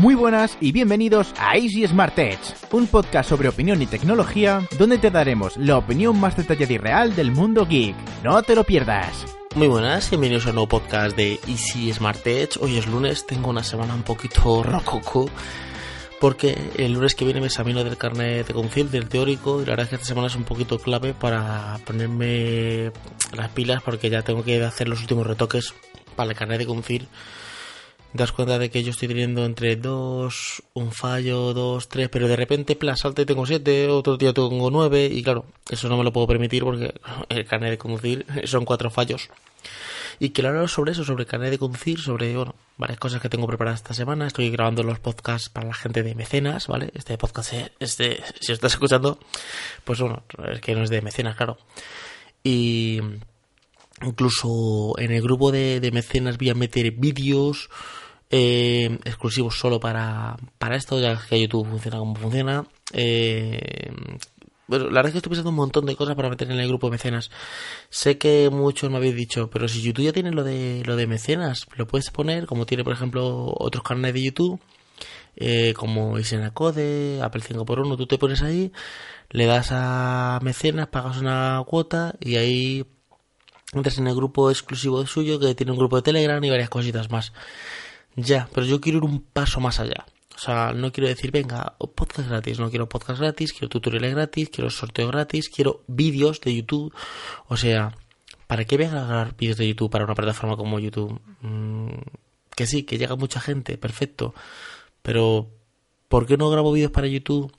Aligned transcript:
Muy 0.00 0.14
buenas 0.14 0.56
y 0.62 0.72
bienvenidos 0.72 1.34
a 1.38 1.58
Easy 1.58 1.86
Smart 1.86 2.18
Edge, 2.18 2.54
un 2.72 2.86
podcast 2.86 3.28
sobre 3.28 3.50
opinión 3.50 3.82
y 3.82 3.86
tecnología 3.86 4.66
donde 4.78 4.96
te 4.96 5.10
daremos 5.10 5.58
la 5.58 5.76
opinión 5.76 6.18
más 6.18 6.38
detallada 6.38 6.72
y 6.72 6.78
real 6.78 7.14
del 7.14 7.32
mundo 7.32 7.66
geek. 7.66 7.94
No 8.24 8.42
te 8.42 8.54
lo 8.54 8.64
pierdas. 8.64 9.26
Muy 9.54 9.68
buenas, 9.68 10.08
bienvenidos 10.08 10.46
a 10.46 10.48
un 10.48 10.54
nuevo 10.54 10.68
podcast 10.68 11.14
de 11.18 11.38
Easy 11.46 11.92
Smart 11.92 12.26
Edge. 12.26 12.58
Hoy 12.62 12.78
es 12.78 12.86
lunes, 12.86 13.26
tengo 13.26 13.50
una 13.50 13.62
semana 13.62 13.94
un 13.94 14.02
poquito 14.02 14.62
rococo 14.62 15.28
porque 16.18 16.56
el 16.78 16.94
lunes 16.94 17.14
que 17.14 17.26
viene 17.26 17.40
me 17.40 17.48
examino 17.48 17.84
del 17.84 17.98
carnet 17.98 18.46
de 18.46 18.54
conducir, 18.54 18.88
del 18.88 19.06
teórico, 19.06 19.60
y 19.60 19.66
la 19.66 19.72
verdad 19.72 19.84
es 19.84 19.90
que 19.90 19.96
esta 19.96 20.06
semana 20.06 20.28
es 20.28 20.34
un 20.34 20.44
poquito 20.44 20.78
clave 20.78 21.12
para 21.12 21.78
ponerme 21.84 22.90
las 23.36 23.50
pilas 23.50 23.82
porque 23.82 24.08
ya 24.08 24.22
tengo 24.22 24.44
que 24.44 24.64
hacer 24.64 24.88
los 24.88 25.02
últimos 25.02 25.26
retoques 25.26 25.74
para 26.16 26.30
el 26.30 26.36
carnet 26.38 26.60
de 26.60 26.66
conducir. 26.66 27.06
Das 28.12 28.32
cuenta 28.32 28.58
de 28.58 28.70
que 28.70 28.82
yo 28.82 28.90
estoy 28.90 29.06
teniendo 29.06 29.44
entre 29.44 29.76
dos, 29.76 30.62
un 30.74 30.90
fallo, 30.90 31.54
dos, 31.54 31.88
tres, 31.88 32.08
pero 32.08 32.26
de 32.26 32.34
repente, 32.34 32.74
plan, 32.74 32.96
salta 32.96 33.22
y 33.22 33.24
tengo 33.24 33.46
siete, 33.46 33.88
otro 33.88 34.16
día 34.16 34.32
tengo 34.32 34.70
nueve, 34.70 35.06
y 35.06 35.22
claro, 35.22 35.44
eso 35.70 35.88
no 35.88 35.96
me 35.96 36.02
lo 36.02 36.12
puedo 36.12 36.26
permitir 36.26 36.64
porque 36.64 36.92
el 37.28 37.46
carnet 37.46 37.70
de 37.70 37.78
conducir 37.78 38.26
son 38.44 38.64
cuatro 38.64 38.90
fallos. 38.90 39.28
Y 40.18 40.30
quiero 40.30 40.50
hablar 40.50 40.68
sobre 40.68 40.92
eso, 40.92 41.04
sobre 41.04 41.22
el 41.22 41.28
carnet 41.28 41.50
de 41.50 41.58
conducir, 41.58 42.00
sobre, 42.00 42.36
bueno, 42.36 42.54
varias 42.76 42.98
cosas 42.98 43.22
que 43.22 43.28
tengo 43.28 43.46
preparadas 43.46 43.80
esta 43.80 43.94
semana. 43.94 44.26
Estoy 44.26 44.50
grabando 44.50 44.82
los 44.82 44.98
podcasts 44.98 45.48
para 45.48 45.68
la 45.68 45.74
gente 45.74 46.02
de 46.02 46.14
mecenas, 46.14 46.66
¿vale? 46.66 46.90
Este 46.94 47.16
podcast, 47.16 47.54
este, 47.78 48.22
si 48.40 48.52
estás 48.52 48.72
escuchando, 48.72 49.18
pues 49.84 50.00
bueno, 50.00 50.24
es 50.52 50.60
que 50.60 50.74
no 50.74 50.82
es 50.82 50.90
de 50.90 51.00
mecenas, 51.00 51.36
claro. 51.36 51.56
Y 52.42 53.00
incluso 54.02 54.94
en 54.98 55.12
el 55.12 55.22
grupo 55.22 55.52
de, 55.52 55.80
de 55.80 55.92
mecenas 55.92 56.38
voy 56.38 56.50
a 56.50 56.54
meter 56.54 56.90
vídeos 56.92 57.68
eh, 58.30 58.98
exclusivos 59.04 59.58
solo 59.58 59.80
para, 59.80 60.36
para 60.58 60.76
esto, 60.76 61.00
ya 61.00 61.20
que 61.28 61.40
YouTube 61.40 61.68
funciona 61.68 61.98
como 61.98 62.14
funciona. 62.14 62.64
Eh, 62.92 63.92
bueno, 64.68 64.84
la 64.84 65.02
verdad 65.02 65.06
es 65.06 65.12
que 65.12 65.18
estoy 65.18 65.30
pensando 65.30 65.50
un 65.50 65.56
montón 65.56 65.84
de 65.84 65.96
cosas 65.96 66.14
para 66.14 66.30
meter 66.30 66.48
en 66.48 66.60
el 66.60 66.68
grupo 66.68 66.86
de 66.86 66.92
mecenas. 66.92 67.30
Sé 67.88 68.18
que 68.18 68.48
muchos 68.50 68.88
me 68.88 68.98
habéis 68.98 69.16
dicho, 69.16 69.50
pero 69.50 69.66
si 69.66 69.82
YouTube 69.82 70.04
ya 70.04 70.12
tiene 70.12 70.30
lo 70.30 70.44
de 70.44 70.84
lo 70.86 70.94
de 70.94 71.08
mecenas, 71.08 71.66
lo 71.76 71.88
puedes 71.88 72.10
poner, 72.10 72.46
como 72.46 72.66
tiene 72.66 72.84
por 72.84 72.92
ejemplo 72.92 73.52
otros 73.58 73.82
canales 73.82 74.14
de 74.14 74.22
YouTube, 74.22 74.60
eh, 75.36 75.74
como 75.74 76.14
Code, 76.54 77.20
Apple 77.22 77.42
5x1, 77.42 77.96
tú 77.96 78.06
te 78.06 78.18
pones 78.18 78.42
ahí, 78.42 78.70
le 79.30 79.46
das 79.46 79.70
a 79.72 80.38
mecenas, 80.42 80.86
pagas 80.88 81.18
una 81.18 81.62
cuota 81.66 82.14
y 82.20 82.36
ahí 82.36 82.86
entras 83.72 83.98
en 83.98 84.06
el 84.06 84.14
grupo 84.14 84.50
exclusivo 84.50 85.06
suyo 85.06 85.38
que 85.38 85.54
tiene 85.54 85.72
un 85.72 85.78
grupo 85.78 85.96
de 85.96 86.02
Telegram 86.02 86.42
y 86.42 86.50
varias 86.50 86.70
cositas 86.70 87.10
más. 87.10 87.32
Ya, 88.16 88.48
pero 88.52 88.66
yo 88.66 88.80
quiero 88.80 88.98
ir 88.98 89.04
un 89.04 89.20
paso 89.20 89.60
más 89.60 89.80
allá. 89.80 90.06
O 90.34 90.38
sea, 90.38 90.72
no 90.72 90.90
quiero 90.90 91.06
decir, 91.06 91.30
venga, 91.30 91.74
podcast 91.94 92.28
gratis, 92.28 92.58
no 92.58 92.70
quiero 92.70 92.88
podcast 92.88 93.20
gratis, 93.20 93.52
quiero 93.52 93.68
tutoriales 93.68 94.14
gratis, 94.14 94.48
quiero 94.48 94.70
sorteo 94.70 95.08
gratis, 95.08 95.50
quiero 95.50 95.82
vídeos 95.86 96.40
de 96.40 96.54
YouTube. 96.54 96.94
O 97.48 97.56
sea, 97.58 97.94
¿para 98.46 98.64
qué 98.64 98.76
voy 98.76 98.86
a 98.86 98.90
grabar 98.90 99.36
vídeos 99.36 99.58
de 99.58 99.68
YouTube 99.68 99.90
para 99.90 100.04
una 100.04 100.14
plataforma 100.14 100.56
como 100.56 100.78
YouTube? 100.78 101.20
Mm, 101.42 101.90
que 102.56 102.66
sí, 102.66 102.84
que 102.84 102.96
llega 102.96 103.16
mucha 103.16 103.38
gente, 103.38 103.76
perfecto. 103.76 104.34
Pero, 105.02 105.50
¿por 106.08 106.26
qué 106.26 106.36
no 106.38 106.48
grabo 106.48 106.72
vídeos 106.72 106.90
para 106.90 107.06
YouTube 107.06 107.52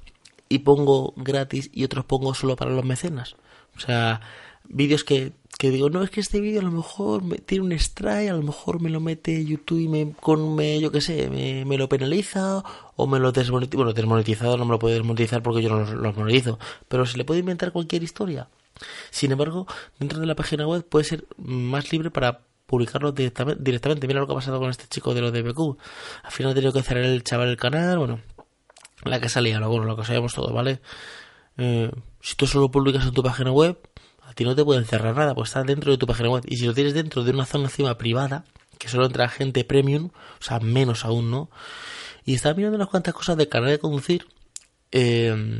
y 0.50 0.59
pongo 0.59 1.14
gratis 1.18 1.70
y 1.72 1.84
otros 1.84 2.06
pongo 2.06 2.34
solo 2.34 2.56
para 2.56 2.72
los 2.72 2.84
mecenas? 2.84 3.36
O 3.78 3.80
sea, 3.80 4.22
vídeos 4.67 5.04
que 5.04 5.34
que 5.62 5.70
digo, 5.70 5.92
no, 5.92 6.02
es 6.02 6.09
que 6.09 6.22
este 6.22 6.42
vídeo 6.42 6.59
a 6.59 6.64
lo 6.64 6.72
mejor 6.72 7.23
me, 7.23 7.38
tiene 7.38 7.64
un 7.64 7.72
strike, 7.72 8.31
a 8.31 8.34
lo 8.34 8.42
mejor 8.42 8.81
me 8.81 8.90
lo 8.90 9.00
mete 9.00 9.45
YouTube 9.45 9.78
y 9.80 9.88
me, 9.88 10.12
con, 10.20 10.56
me, 10.56 10.80
yo 10.80 10.92
qué 10.92 11.02
sé, 11.02 11.30
me, 11.30 11.66
me, 11.66 11.78
lo 11.78 11.88
penaliza 11.88 12.64
o 12.95 13.06
me 13.06 13.20
lo 13.20 13.31
desmonetiza. 13.31 13.78
Bueno, 13.78 13.94
desmonetizado 13.94 14.58
no 14.58 14.66
me 14.66 14.72
lo 14.72 14.80
puede 14.80 14.95
desmonetizar 14.95 15.44
porque 15.44 15.62
yo 15.62 15.70
no 15.70 15.86
lo, 15.86 16.14
monetizo, 16.14 16.58
pero 16.88 17.06
se 17.06 17.16
le 17.19 17.25
puede 17.25 17.41
inventar 17.41 17.72
cualquier 17.72 18.02
historia. 18.02 18.50
Sin 19.12 19.31
embargo, 19.31 19.68
dentro 20.00 20.19
de 20.19 20.25
la 20.25 20.34
página 20.34 20.66
web 20.66 20.84
puede 20.84 21.06
ser 21.06 21.28
más 21.38 21.91
libre 21.91 22.09
para 22.09 22.40
publicarlo 22.66 23.12
directamente. 23.12 24.07
Mira 24.07 24.19
lo 24.19 24.25
que 24.25 24.34
ha 24.34 24.38
pasado 24.38 24.59
con 24.59 24.72
este 24.72 24.88
chico 24.88 25.13
de 25.13 25.22
los 25.22 25.31
de 25.31 25.44
BQ. 25.44 25.78
Al 26.24 26.31
final 26.31 26.53
ha 26.53 26.56
tenido 26.56 26.74
que 26.74 26.81
cerrar 26.81 27.03
el 27.03 27.24
chaval 27.24 27.50
el 27.50 27.57
canal, 27.57 28.00
bueno, 28.00 28.19
la 29.03 29.22
que 29.22 29.30
salía, 29.30 29.59
lo, 29.59 29.69
bueno, 29.69 29.86
lo 29.86 29.96
que 29.96 30.06
sabíamos 30.06 30.34
todo, 30.34 30.52
¿vale? 30.52 30.81
Eh, 31.57 31.91
si 32.19 32.36
tú 32.36 32.47
solo 32.47 32.72
publicas 32.72 33.06
en 33.06 33.13
tu 33.13 33.22
página 33.22 33.52
web, 33.52 33.78
a 34.31 34.34
ti 34.34 34.46
no 34.46 34.56
te 34.56 34.64
pueden 34.64 34.86
cerrar 34.86 35.14
nada, 35.14 35.36
pues 35.36 35.50
está 35.50 35.62
dentro 35.64 35.92
de 35.92 35.97
tu 35.97 36.08
página 36.08 36.30
web. 36.30 36.44
Y 36.47 36.56
si 36.56 36.66
lo 36.66 36.74
tienes 36.74 36.94
dentro 36.94 37.25
de 37.25 37.31
una 37.31 37.46
zona 37.46 37.66
encima 37.66 37.97
privada, 37.97 38.46
que 38.80 38.88
solo 38.88 39.06
entra 39.06 39.28
gente 39.28 39.66
premium, 39.66 40.09
o 40.40 40.44
sea, 40.44 40.62
menos 40.62 41.03
aún, 41.03 41.30
¿no? 41.30 41.50
Y 42.24 42.34
estaba 42.36 42.56
mirando 42.56 42.78
unas 42.78 42.88
cuantas 42.88 43.14
cosas 43.14 43.36
de 43.36 43.50
carnet 43.50 43.72
de 43.72 43.80
conducir. 43.80 44.25
Eh, 44.94 45.59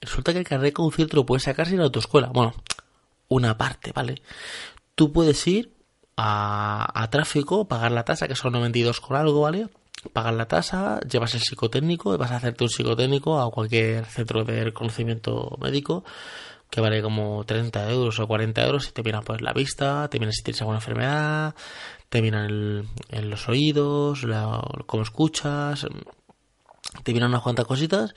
resulta 0.00 0.32
que 0.32 0.40
el 0.40 0.44
carnet 0.44 0.70
de 0.70 0.72
conducir 0.72 1.08
te 1.08 1.14
lo 1.14 1.24
puedes 1.24 1.44
sacar 1.44 1.68
sin 1.68 1.78
autoescuela. 1.78 2.26
Bueno, 2.34 2.54
una 3.28 3.56
parte, 3.56 3.92
¿vale? 3.92 4.20
Tú 4.96 5.12
puedes 5.12 5.46
ir 5.46 5.72
a, 6.16 6.90
a 7.00 7.10
tráfico, 7.10 7.68
pagar 7.68 7.92
la 7.92 8.04
tasa, 8.04 8.26
que 8.26 8.34
son 8.34 8.52
92 8.52 9.00
con 9.00 9.16
algo, 9.16 9.42
¿vale? 9.42 9.68
Pagar 10.12 10.34
la 10.34 10.48
tasa, 10.48 10.98
llevas 11.08 11.34
el 11.34 11.40
psicotécnico 11.40 12.14
y 12.14 12.16
vas 12.16 12.32
a 12.32 12.36
hacerte 12.36 12.64
un 12.64 12.70
psicotécnico 12.70 13.40
a 13.40 13.48
cualquier 13.52 14.06
centro 14.06 14.44
de 14.44 14.72
conocimiento 14.72 15.56
médico 15.60 16.02
que 16.70 16.80
vale 16.80 17.02
como 17.02 17.44
30 17.44 17.90
euros 17.90 18.18
o 18.20 18.26
40 18.26 18.64
euros 18.66 18.88
y 18.88 18.92
te 18.92 19.02
miran 19.02 19.24
pues 19.24 19.40
la 19.40 19.52
vista, 19.52 20.08
te 20.08 20.18
miran 20.18 20.32
si 20.32 20.42
tienes 20.42 20.60
alguna 20.60 20.78
enfermedad, 20.78 21.54
te 22.08 22.22
miran 22.22 22.86
en 23.08 23.30
los 23.30 23.48
oídos, 23.48 24.24
la, 24.24 24.62
cómo 24.86 25.02
escuchas, 25.02 25.86
te 27.02 27.12
miran 27.12 27.30
unas 27.30 27.42
cuantas 27.42 27.66
cositas 27.66 28.14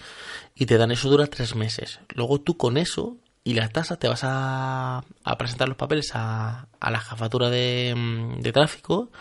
y 0.56 0.66
te 0.66 0.78
dan 0.78 0.92
eso 0.92 1.10
dura 1.10 1.28
tres 1.28 1.56
meses. 1.56 2.00
Luego 2.16 2.42
tú 2.42 2.58
con 2.58 2.78
eso 2.78 3.18
y 3.44 3.56
la 3.56 3.70
tasa 3.70 3.98
te 3.98 4.08
vas 4.08 4.22
a, 4.24 5.04
a 5.24 5.38
presentar 5.38 5.68
los 5.68 5.78
papeles 5.78 6.12
a, 6.14 6.68
a 6.80 6.92
la 6.92 7.00
jefatura 7.00 7.50
de, 7.50 7.96
de, 8.40 8.52
tráfico 8.52 9.12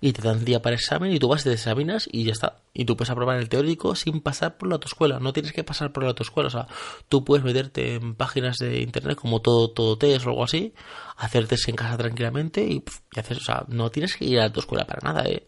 y 0.00 0.12
te 0.12 0.20
dan 0.20 0.44
día 0.44 0.60
para 0.60 0.76
examen 0.76 1.10
y 1.10 1.18
tú 1.18 1.28
vas 1.28 1.40
y 1.42 1.44
te 1.44 1.54
examinas 1.54 2.06
y 2.12 2.24
ya 2.24 2.32
está. 2.32 2.58
Y 2.74 2.84
tú 2.84 2.96
puedes 2.96 3.10
aprobar 3.10 3.38
el 3.38 3.48
teórico 3.48 3.94
sin 3.94 4.20
pasar 4.20 4.58
por 4.58 4.68
la 4.68 4.74
autoescuela. 4.74 5.20
No 5.20 5.32
tienes 5.32 5.52
que 5.52 5.64
pasar 5.64 5.92
por 5.92 6.02
la 6.02 6.10
autoescuela. 6.10 6.48
O 6.48 6.50
sea, 6.50 6.66
tú 7.08 7.24
puedes 7.24 7.44
meterte 7.44 7.94
en 7.94 8.14
páginas 8.14 8.58
de 8.58 8.82
internet 8.82 9.16
como 9.16 9.40
todo, 9.40 9.70
todo 9.70 9.96
test 9.96 10.26
o 10.26 10.30
algo 10.30 10.44
así, 10.44 10.74
hacer 11.16 11.46
test 11.48 11.68
en 11.68 11.76
casa 11.76 11.96
tranquilamente 11.96 12.62
y, 12.64 12.84
y 13.14 13.20
hacer, 13.20 13.38
o 13.38 13.44
sea, 13.44 13.64
no 13.68 13.90
tienes 13.90 14.16
que 14.16 14.26
ir 14.26 14.36
a 14.38 14.40
la 14.40 14.46
autoescuela 14.48 14.86
para 14.86 15.00
nada, 15.00 15.24
eh. 15.28 15.46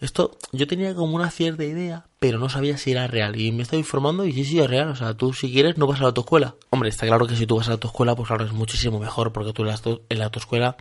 Esto 0.00 0.36
yo 0.52 0.66
tenía 0.66 0.94
como 0.94 1.14
una 1.14 1.30
cierta 1.30 1.64
idea, 1.64 2.06
pero 2.18 2.38
no 2.38 2.48
sabía 2.48 2.76
si 2.76 2.90
era 2.92 3.06
real. 3.06 3.40
Y 3.40 3.52
me 3.52 3.62
estaba 3.62 3.78
informando 3.78 4.24
y 4.24 4.32
sí, 4.32 4.44
sí, 4.44 4.60
es 4.60 4.68
real. 4.68 4.88
O 4.88 4.96
sea, 4.96 5.14
tú 5.14 5.32
si 5.32 5.52
quieres 5.52 5.78
no 5.78 5.86
vas 5.86 5.98
a 6.00 6.02
la 6.02 6.08
autoescuela. 6.08 6.56
Hombre, 6.70 6.88
está 6.88 7.06
claro 7.06 7.26
que 7.26 7.36
si 7.36 7.46
tú 7.46 7.56
vas 7.56 7.66
a 7.66 7.70
la 7.70 7.74
autoescuela, 7.74 8.14
pues 8.14 8.28
claro, 8.28 8.44
es 8.44 8.52
muchísimo 8.52 8.98
mejor 8.98 9.32
porque 9.32 9.52
tú 9.52 9.62
en 9.62 10.18
la 10.18 10.24
autoescuela 10.24 10.76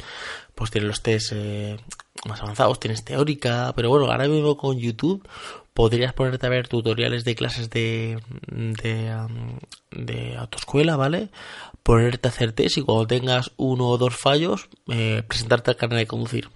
pues 0.56 0.72
tienes 0.72 0.88
los 0.88 1.02
test 1.02 1.32
eh, 1.34 1.78
más 2.28 2.42
avanzados, 2.42 2.80
tienes 2.80 3.04
teórica. 3.04 3.72
Pero 3.76 3.90
bueno, 3.90 4.12
ahora 4.12 4.28
mismo 4.28 4.58
con 4.58 4.78
YouTube 4.78 5.28
podrías 5.74 6.14
ponerte 6.14 6.46
a 6.46 6.50
ver 6.50 6.68
tutoriales 6.68 7.24
de 7.24 7.36
clases 7.36 7.70
de, 7.70 8.20
de, 8.48 9.16
um, 9.16 9.60
de 9.92 10.36
autoescuela, 10.38 10.96
¿vale? 10.96 11.30
Ponerte 11.82 12.28
a 12.28 12.32
hacer 12.32 12.54
test 12.54 12.78
y 12.78 12.82
cuando 12.82 13.08
tengas 13.08 13.52
uno 13.58 13.88
o 13.88 13.98
dos 13.98 14.16
fallos, 14.16 14.70
eh, 14.88 15.24
presentarte 15.28 15.72
al 15.72 15.78
canal 15.78 15.98
de 15.98 16.08
conducir. 16.08 16.50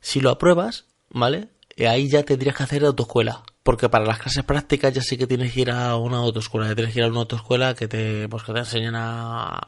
Si 0.00 0.20
lo 0.20 0.30
apruebas, 0.30 0.86
¿vale? 1.10 1.48
Ahí 1.86 2.08
ya 2.08 2.24
tendrías 2.24 2.56
que 2.56 2.62
hacer 2.64 2.84
autoescuela. 2.84 3.42
Porque 3.62 3.88
para 3.88 4.06
las 4.06 4.18
clases 4.18 4.44
prácticas 4.44 4.94
ya 4.94 5.02
sí 5.02 5.18
que 5.18 5.26
tienes 5.26 5.52
que 5.52 5.60
ir 5.60 5.70
a 5.70 5.96
una 5.96 6.18
autoescuela. 6.18 6.68
Ya 6.68 6.74
tienes 6.74 6.94
que 6.94 7.00
ir 7.00 7.04
a 7.04 7.08
una 7.08 7.20
autoescuela 7.20 7.74
que 7.74 7.86
te, 7.86 8.28
pues 8.28 8.42
que 8.42 8.52
te 8.52 8.60
enseñen 8.60 8.94
a, 8.96 9.60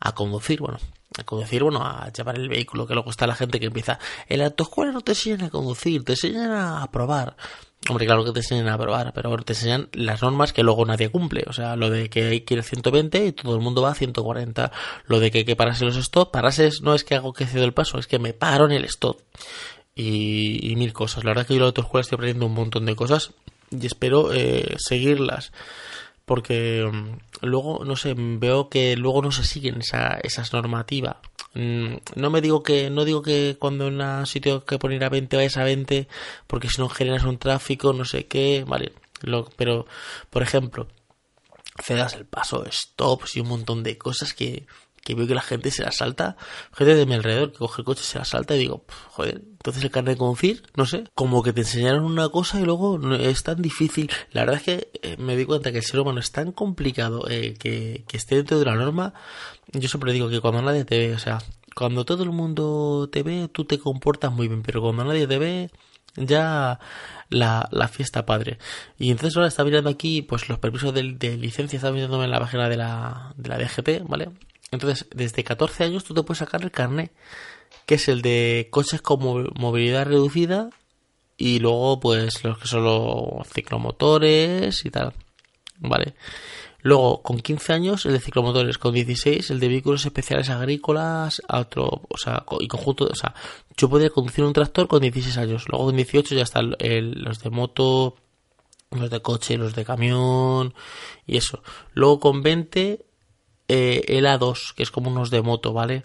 a 0.00 0.14
conducir, 0.14 0.60
bueno, 0.60 0.78
a 1.18 1.24
conducir, 1.24 1.62
bueno, 1.62 1.84
a 1.84 2.10
llevar 2.12 2.36
el 2.36 2.48
vehículo, 2.48 2.86
que 2.86 2.94
luego 2.94 3.10
está 3.10 3.26
la 3.26 3.34
gente 3.34 3.58
que 3.58 3.66
empieza. 3.66 3.98
En 4.28 4.38
la 4.38 4.46
autoescuela 4.46 4.92
no 4.92 5.00
te 5.00 5.12
enseñan 5.12 5.42
a 5.42 5.50
conducir, 5.50 6.04
te 6.04 6.12
enseñan 6.12 6.52
a 6.52 6.90
probar. 6.90 7.36
Hombre, 7.88 8.06
claro 8.06 8.24
que 8.24 8.32
te 8.32 8.40
enseñan 8.40 8.68
a 8.68 8.78
probar, 8.78 9.12
pero 9.12 9.28
bueno, 9.28 9.44
te 9.44 9.52
enseñan 9.52 9.88
las 9.92 10.22
normas 10.22 10.52
que 10.52 10.62
luego 10.62 10.84
nadie 10.84 11.08
cumple. 11.08 11.44
O 11.46 11.52
sea, 11.52 11.76
lo 11.76 11.90
de 11.90 12.10
que 12.10 12.24
hay 12.24 12.40
que 12.40 12.54
ir 12.54 12.60
a 12.60 12.62
120 12.62 13.26
y 13.26 13.32
todo 13.32 13.54
el 13.54 13.60
mundo 13.60 13.82
va 13.82 13.90
a 13.90 13.94
140. 13.94 14.72
Lo 15.06 15.20
de 15.20 15.30
que 15.30 15.38
hay 15.38 15.44
que 15.44 15.56
pararse 15.56 15.84
los 15.84 15.96
stop. 15.96 16.32
Pararse 16.32 16.70
no 16.82 16.94
es 16.94 17.04
que 17.04 17.14
hago 17.14 17.32
que 17.32 17.46
cedo 17.46 17.64
el 17.64 17.74
paso, 17.74 17.98
es 17.98 18.06
que 18.06 18.18
me 18.18 18.32
paro 18.32 18.64
en 18.66 18.72
el 18.72 18.84
stop 18.84 19.18
y, 19.96 20.70
y, 20.70 20.76
mil 20.76 20.92
cosas. 20.92 21.24
La 21.24 21.30
verdad 21.30 21.46
que 21.46 21.54
yo 21.54 21.60
la 21.60 21.66
autoescuela 21.66 22.02
estoy 22.02 22.16
aprendiendo 22.16 22.46
un 22.46 22.54
montón 22.54 22.86
de 22.86 22.94
cosas 22.94 23.32
y 23.70 23.86
espero 23.86 24.32
eh, 24.32 24.76
seguirlas. 24.78 25.52
Porque 26.24 26.84
um, 26.84 27.18
luego, 27.40 27.84
no 27.84 27.96
sé, 27.96 28.14
veo 28.16 28.68
que 28.68 28.96
luego 28.96 29.22
no 29.22 29.32
se 29.32 29.44
siguen 29.44 29.78
esa, 29.80 30.18
esas 30.22 30.52
normativas. 30.52 31.16
Mm, 31.54 31.96
no 32.16 32.30
me 32.30 32.40
digo 32.40 32.62
que, 32.62 32.90
no 32.90 33.04
digo 33.04 33.22
que 33.22 33.56
cuando 33.58 33.86
en 33.88 34.00
un 34.00 34.26
sitio 34.26 34.64
que 34.64 34.78
poner 34.78 35.02
a 35.04 35.08
20 35.08 35.36
vayas 35.36 35.56
a 35.56 35.64
20, 35.64 36.08
porque 36.46 36.68
si 36.68 36.80
no 36.80 36.88
generas 36.88 37.24
un 37.24 37.38
tráfico, 37.38 37.92
no 37.92 38.04
sé 38.04 38.26
qué, 38.26 38.64
vale. 38.66 38.92
Lo, 39.22 39.48
pero, 39.56 39.86
por 40.28 40.42
ejemplo, 40.42 40.88
cedas 41.82 42.14
el 42.14 42.26
paso, 42.26 42.64
stops 42.70 43.36
y 43.36 43.40
un 43.40 43.48
montón 43.48 43.82
de 43.82 43.96
cosas 43.96 44.34
que, 44.34 44.66
que 45.06 45.14
veo 45.14 45.28
que 45.28 45.36
la 45.36 45.40
gente 45.40 45.70
se 45.70 45.84
la 45.84 45.92
salta, 45.92 46.36
gente 46.76 46.96
de 46.96 47.06
mi 47.06 47.14
alrededor 47.14 47.52
que 47.52 47.58
coge 47.58 47.82
el 47.82 47.86
coche 47.86 48.02
se 48.02 48.18
la 48.18 48.24
salta 48.24 48.56
y 48.56 48.58
digo, 48.58 48.84
joder, 49.10 49.36
entonces 49.36 49.84
el 49.84 49.92
carnet 49.92 50.14
de 50.14 50.18
conducir, 50.18 50.64
no 50.74 50.84
sé, 50.84 51.04
como 51.14 51.44
que 51.44 51.52
te 51.52 51.60
enseñaron 51.60 52.04
una 52.04 52.28
cosa 52.28 52.60
y 52.60 52.64
luego 52.64 53.00
es 53.14 53.44
tan 53.44 53.62
difícil. 53.62 54.10
La 54.32 54.40
verdad 54.42 54.56
es 54.56 54.62
que 54.64 54.90
eh, 55.02 55.16
me 55.18 55.36
di 55.36 55.44
cuenta 55.44 55.70
que 55.70 55.78
el 55.78 55.84
ser 55.84 56.00
humano 56.00 56.18
es 56.18 56.32
tan 56.32 56.50
complicado 56.50 57.28
eh, 57.30 57.54
que, 57.56 58.04
que 58.08 58.16
esté 58.16 58.34
dentro 58.34 58.58
de 58.58 58.64
la 58.64 58.74
norma. 58.74 59.14
Yo 59.72 59.88
siempre 59.88 60.12
digo 60.12 60.28
que 60.28 60.40
cuando 60.40 60.60
nadie 60.60 60.84
te 60.84 60.98
ve, 60.98 61.14
o 61.14 61.20
sea, 61.20 61.38
cuando 61.76 62.04
todo 62.04 62.24
el 62.24 62.30
mundo 62.30 63.08
te 63.12 63.22
ve, 63.22 63.48
tú 63.52 63.64
te 63.64 63.78
comportas 63.78 64.32
muy 64.32 64.48
bien, 64.48 64.62
pero 64.64 64.80
cuando 64.80 65.04
nadie 65.04 65.28
te 65.28 65.38
ve, 65.38 65.70
ya 66.16 66.80
la, 67.28 67.68
la 67.70 67.88
fiesta 67.88 68.26
padre. 68.26 68.58
Y 68.98 69.10
entonces 69.10 69.36
ahora 69.36 69.48
está 69.48 69.64
mirando 69.64 69.90
aquí, 69.90 70.22
pues 70.22 70.48
los 70.48 70.58
permisos 70.58 70.94
de, 70.94 71.02
licencia, 71.36 71.76
está 71.76 71.92
mirándome 71.92 72.24
en 72.24 72.30
la 72.30 72.40
página 72.40 72.68
de 72.68 72.76
la, 72.76 73.34
de 73.36 73.48
la 73.48 73.58
DGT, 73.58 74.08
¿vale? 74.08 74.30
Entonces, 74.76 75.06
desde 75.14 75.44
14 75.44 75.84
años 75.84 76.04
tú 76.04 76.14
te 76.14 76.22
puedes 76.22 76.38
sacar 76.38 76.62
el 76.62 76.70
carnet, 76.70 77.12
que 77.86 77.96
es 77.96 78.08
el 78.08 78.22
de 78.22 78.68
coches 78.70 79.02
con 79.02 79.20
movilidad 79.56 80.06
reducida 80.06 80.70
y 81.36 81.58
luego 81.58 82.00
pues 82.00 82.44
los 82.44 82.58
que 82.58 82.68
son 82.68 82.84
los 82.84 83.46
ciclomotores 83.48 84.84
y 84.84 84.90
tal, 84.90 85.12
¿vale? 85.78 86.14
Luego, 86.82 87.20
con 87.22 87.40
15 87.40 87.72
años, 87.72 88.06
el 88.06 88.12
de 88.12 88.20
ciclomotores, 88.20 88.78
con 88.78 88.94
16, 88.94 89.50
el 89.50 89.58
de 89.58 89.68
vehículos 89.68 90.06
especiales 90.06 90.50
agrícolas, 90.50 91.42
otro, 91.48 92.02
o 92.08 92.16
sea, 92.16 92.44
y 92.60 92.68
conjunto, 92.68 93.08
o 93.10 93.14
sea, 93.16 93.34
yo 93.76 93.88
podría 93.88 94.10
conducir 94.10 94.44
un 94.44 94.52
tractor 94.52 94.86
con 94.86 95.00
16 95.00 95.36
años. 95.38 95.64
Luego, 95.68 95.86
con 95.86 95.96
18 95.96 96.36
ya 96.36 96.42
están 96.42 96.76
los 96.78 97.40
de 97.40 97.50
moto, 97.50 98.14
los 98.92 99.10
de 99.10 99.20
coche, 99.20 99.56
los 99.56 99.74
de 99.74 99.84
camión 99.84 100.74
y 101.26 101.38
eso. 101.38 101.62
Luego, 101.92 102.20
con 102.20 102.42
20, 102.42 103.04
eh, 103.68 104.02
el 104.08 104.26
A2, 104.26 104.74
que 104.74 104.82
es 104.82 104.90
como 104.90 105.10
unos 105.10 105.30
de 105.30 105.42
moto, 105.42 105.72
¿vale? 105.72 106.04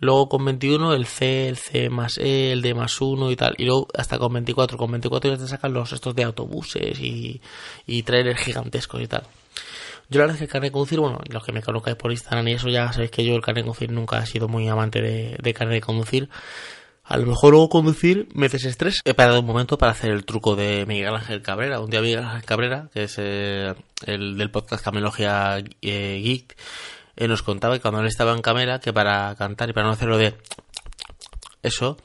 Luego 0.00 0.30
con 0.30 0.44
21 0.46 0.94
el 0.94 1.06
C, 1.06 1.48
el 1.48 1.56
C 1.58 1.90
más 1.90 2.16
E, 2.16 2.52
el 2.52 2.62
D 2.62 2.72
más 2.72 3.00
1 3.00 3.30
y 3.30 3.36
tal. 3.36 3.54
Y 3.58 3.64
luego 3.66 3.88
hasta 3.94 4.18
con 4.18 4.32
24. 4.32 4.78
Con 4.78 4.90
24 4.90 5.30
ya 5.30 5.36
te 5.36 5.46
sacan 5.46 5.74
los 5.74 5.92
estos 5.92 6.14
de 6.14 6.24
autobuses 6.24 6.98
y, 6.98 7.40
y 7.86 8.02
trailers 8.02 8.40
gigantescos 8.40 9.02
y 9.02 9.06
tal. 9.06 9.24
Yo 10.08 10.18
la 10.18 10.24
verdad 10.24 10.36
es 10.36 10.38
que 10.38 10.44
el 10.44 10.50
carnet 10.50 10.70
de 10.70 10.72
conducir, 10.72 11.00
bueno, 11.00 11.20
los 11.28 11.44
que 11.44 11.52
me 11.52 11.62
conozcáis 11.62 11.96
por 11.96 12.10
Instagram 12.10 12.48
y 12.48 12.52
eso 12.52 12.68
ya 12.68 12.92
sabéis 12.92 13.10
que 13.10 13.24
yo 13.24 13.36
el 13.36 13.42
carnet 13.42 13.62
de 13.62 13.68
conducir 13.68 13.92
nunca 13.92 14.18
he 14.20 14.26
sido 14.26 14.48
muy 14.48 14.66
amante 14.68 15.02
de, 15.02 15.36
de 15.40 15.54
carnet 15.54 15.74
de 15.74 15.80
conducir. 15.82 16.30
A 17.04 17.16
lo 17.16 17.26
mejor 17.26 17.50
luego 17.50 17.68
conducir 17.68 18.28
me 18.34 18.48
desestrés. 18.48 19.00
He 19.04 19.14
parado 19.14 19.40
un 19.40 19.46
momento 19.46 19.76
para 19.76 19.92
hacer 19.92 20.12
el 20.12 20.24
truco 20.24 20.56
de 20.56 20.86
Miguel 20.86 21.14
Ángel 21.14 21.42
Cabrera. 21.42 21.80
Un 21.80 21.90
día 21.90 22.00
Miguel 22.00 22.20
Ángel 22.20 22.44
Cabrera, 22.44 22.88
que 22.94 23.02
es 23.02 23.16
eh, 23.18 23.74
el 24.06 24.38
del 24.38 24.50
podcast 24.50 24.84
Camelogía 24.84 25.58
eh, 25.58 26.20
Geek, 26.22 26.56
eh, 27.20 27.28
nos 27.28 27.42
contaba 27.42 27.74
que 27.74 27.82
cuando 27.82 28.00
él 28.00 28.06
estaba 28.06 28.32
en 28.32 28.40
cámara, 28.40 28.80
que 28.80 28.94
para 28.94 29.34
cantar 29.36 29.68
y 29.68 29.72
para 29.74 29.86
no 29.86 29.92
hacerlo 29.92 30.16
de 30.16 30.34
eso, 31.62 31.98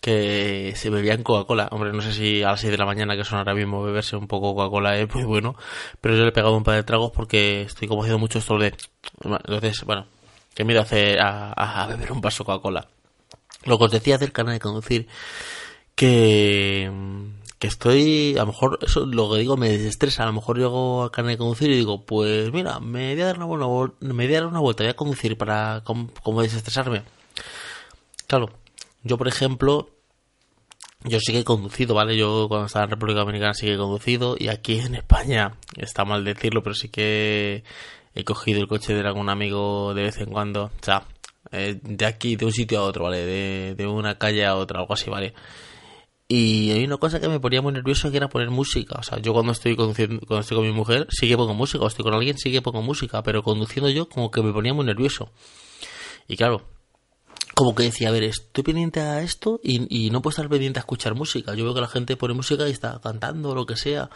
que 0.00 0.72
se 0.76 0.88
bebían 0.88 1.22
Coca-Cola. 1.22 1.68
Hombre, 1.72 1.92
no 1.92 2.00
sé 2.00 2.14
si 2.14 2.42
a 2.42 2.52
las 2.52 2.60
6 2.60 2.70
de 2.70 2.78
la 2.78 2.86
mañana, 2.86 3.14
que 3.14 3.22
son 3.22 3.38
ahora 3.38 3.54
mismo, 3.54 3.82
beberse 3.82 4.16
un 4.16 4.26
poco 4.26 4.54
Coca-Cola 4.54 4.96
es 4.98 5.14
muy 5.14 5.24
bueno, 5.24 5.54
pero 6.00 6.16
yo 6.16 6.22
le 6.22 6.30
he 6.30 6.32
pegado 6.32 6.56
un 6.56 6.64
par 6.64 6.76
de 6.76 6.84
tragos 6.84 7.12
porque 7.12 7.62
estoy 7.62 7.86
como 7.86 8.00
haciendo 8.00 8.18
mucho 8.18 8.38
esto 8.38 8.56
de... 8.56 8.74
Entonces, 9.22 9.84
bueno, 9.84 10.06
que 10.54 10.64
miedo 10.64 10.80
hacer 10.80 11.20
a, 11.20 11.52
a 11.52 11.86
beber 11.86 12.10
un 12.10 12.22
vaso 12.22 12.42
Coca-Cola. 12.42 12.88
Lo 13.64 13.76
que 13.76 13.84
os 13.84 13.90
decía 13.90 14.16
del 14.16 14.32
canal 14.32 14.54
de 14.54 14.60
conducir, 14.60 15.06
que, 15.94 16.90
que 17.62 17.68
estoy, 17.68 18.34
a 18.38 18.40
lo 18.40 18.46
mejor, 18.46 18.80
eso 18.82 19.06
lo 19.06 19.30
que 19.30 19.38
digo 19.38 19.56
me 19.56 19.68
desestresa, 19.68 20.24
a 20.24 20.26
lo 20.26 20.32
mejor 20.32 20.58
llego 20.58 21.04
al 21.04 21.12
canal 21.12 21.30
de 21.30 21.38
conducir 21.38 21.70
y 21.70 21.76
digo, 21.76 22.04
pues 22.04 22.52
mira, 22.52 22.80
me 22.80 23.12
voy 23.14 23.22
a 23.22 23.26
dar 23.26 23.36
una, 23.36 23.46
buena, 23.46 23.94
me 24.00 24.26
voy 24.26 24.34
a 24.34 24.40
dar 24.40 24.48
una 24.48 24.58
vuelta, 24.58 24.82
voy 24.82 24.90
a 24.90 24.96
conducir 24.96 25.38
para 25.38 25.84
como 25.84 26.42
desestresarme. 26.42 27.04
Claro, 28.26 28.50
yo, 29.04 29.16
por 29.16 29.28
ejemplo, 29.28 29.90
yo 31.04 31.20
sí 31.20 31.30
que 31.30 31.38
he 31.38 31.44
conducido, 31.44 31.94
¿vale? 31.94 32.16
Yo 32.16 32.46
cuando 32.48 32.66
estaba 32.66 32.86
en 32.86 32.90
República 32.90 33.20
Dominicana 33.20 33.54
sí 33.54 33.66
que 33.66 33.74
he 33.74 33.78
conducido 33.78 34.34
y 34.36 34.48
aquí 34.48 34.80
en 34.80 34.96
España, 34.96 35.54
está 35.76 36.04
mal 36.04 36.24
decirlo, 36.24 36.64
pero 36.64 36.74
sí 36.74 36.88
que 36.88 37.62
he 38.16 38.24
cogido 38.24 38.60
el 38.60 38.66
coche 38.66 38.92
de 38.92 39.06
algún 39.06 39.28
amigo 39.28 39.94
de 39.94 40.02
vez 40.02 40.18
en 40.18 40.32
cuando. 40.32 40.64
O 40.64 40.84
sea, 40.84 41.04
eh, 41.52 41.78
de 41.80 42.06
aquí, 42.06 42.34
de 42.34 42.44
un 42.44 42.52
sitio 42.52 42.80
a 42.80 42.82
otro, 42.82 43.04
¿vale? 43.04 43.24
De, 43.24 43.74
de 43.76 43.86
una 43.86 44.18
calle 44.18 44.44
a 44.44 44.56
otra, 44.56 44.80
algo 44.80 44.94
así, 44.94 45.08
¿vale? 45.08 45.32
Y 46.34 46.70
hay 46.70 46.84
una 46.84 46.96
cosa 46.96 47.20
que 47.20 47.28
me 47.28 47.40
ponía 47.40 47.60
muy 47.60 47.74
nervioso 47.74 48.10
que 48.10 48.16
era 48.16 48.30
poner 48.30 48.48
música. 48.48 48.96
O 48.98 49.02
sea, 49.02 49.18
yo 49.18 49.34
cuando 49.34 49.52
estoy 49.52 49.76
conduciendo, 49.76 50.18
cuando 50.26 50.40
estoy 50.40 50.56
con 50.56 50.66
mi 50.66 50.72
mujer, 50.72 51.06
sí 51.10 51.28
que 51.28 51.36
pongo 51.36 51.52
música, 51.52 51.84
o 51.84 51.86
estoy 51.86 52.04
con 52.04 52.14
alguien, 52.14 52.38
sí 52.38 52.50
que 52.50 52.62
pongo 52.62 52.80
música, 52.80 53.22
pero 53.22 53.42
conduciendo 53.42 53.90
yo 53.90 54.08
como 54.08 54.30
que 54.30 54.40
me 54.42 54.50
ponía 54.50 54.72
muy 54.72 54.86
nervioso. 54.86 55.30
Y 56.26 56.38
claro, 56.38 56.62
como 57.54 57.74
que 57.74 57.82
decía, 57.82 58.08
a 58.08 58.12
ver, 58.12 58.22
estoy 58.22 58.64
pendiente 58.64 59.00
a 59.00 59.20
esto 59.20 59.60
y, 59.62 60.08
no 60.08 60.22
puedo 60.22 60.30
estar 60.30 60.48
pendiente 60.48 60.78
a 60.78 60.80
escuchar 60.80 61.14
música. 61.14 61.54
Yo 61.54 61.64
veo 61.64 61.74
que 61.74 61.82
la 61.82 61.88
gente 61.88 62.16
pone 62.16 62.32
música 62.32 62.66
y 62.66 62.70
está 62.70 62.98
cantando 63.02 63.50
o 63.50 63.54
lo 63.54 63.66
que 63.66 63.76
sea. 63.76 64.08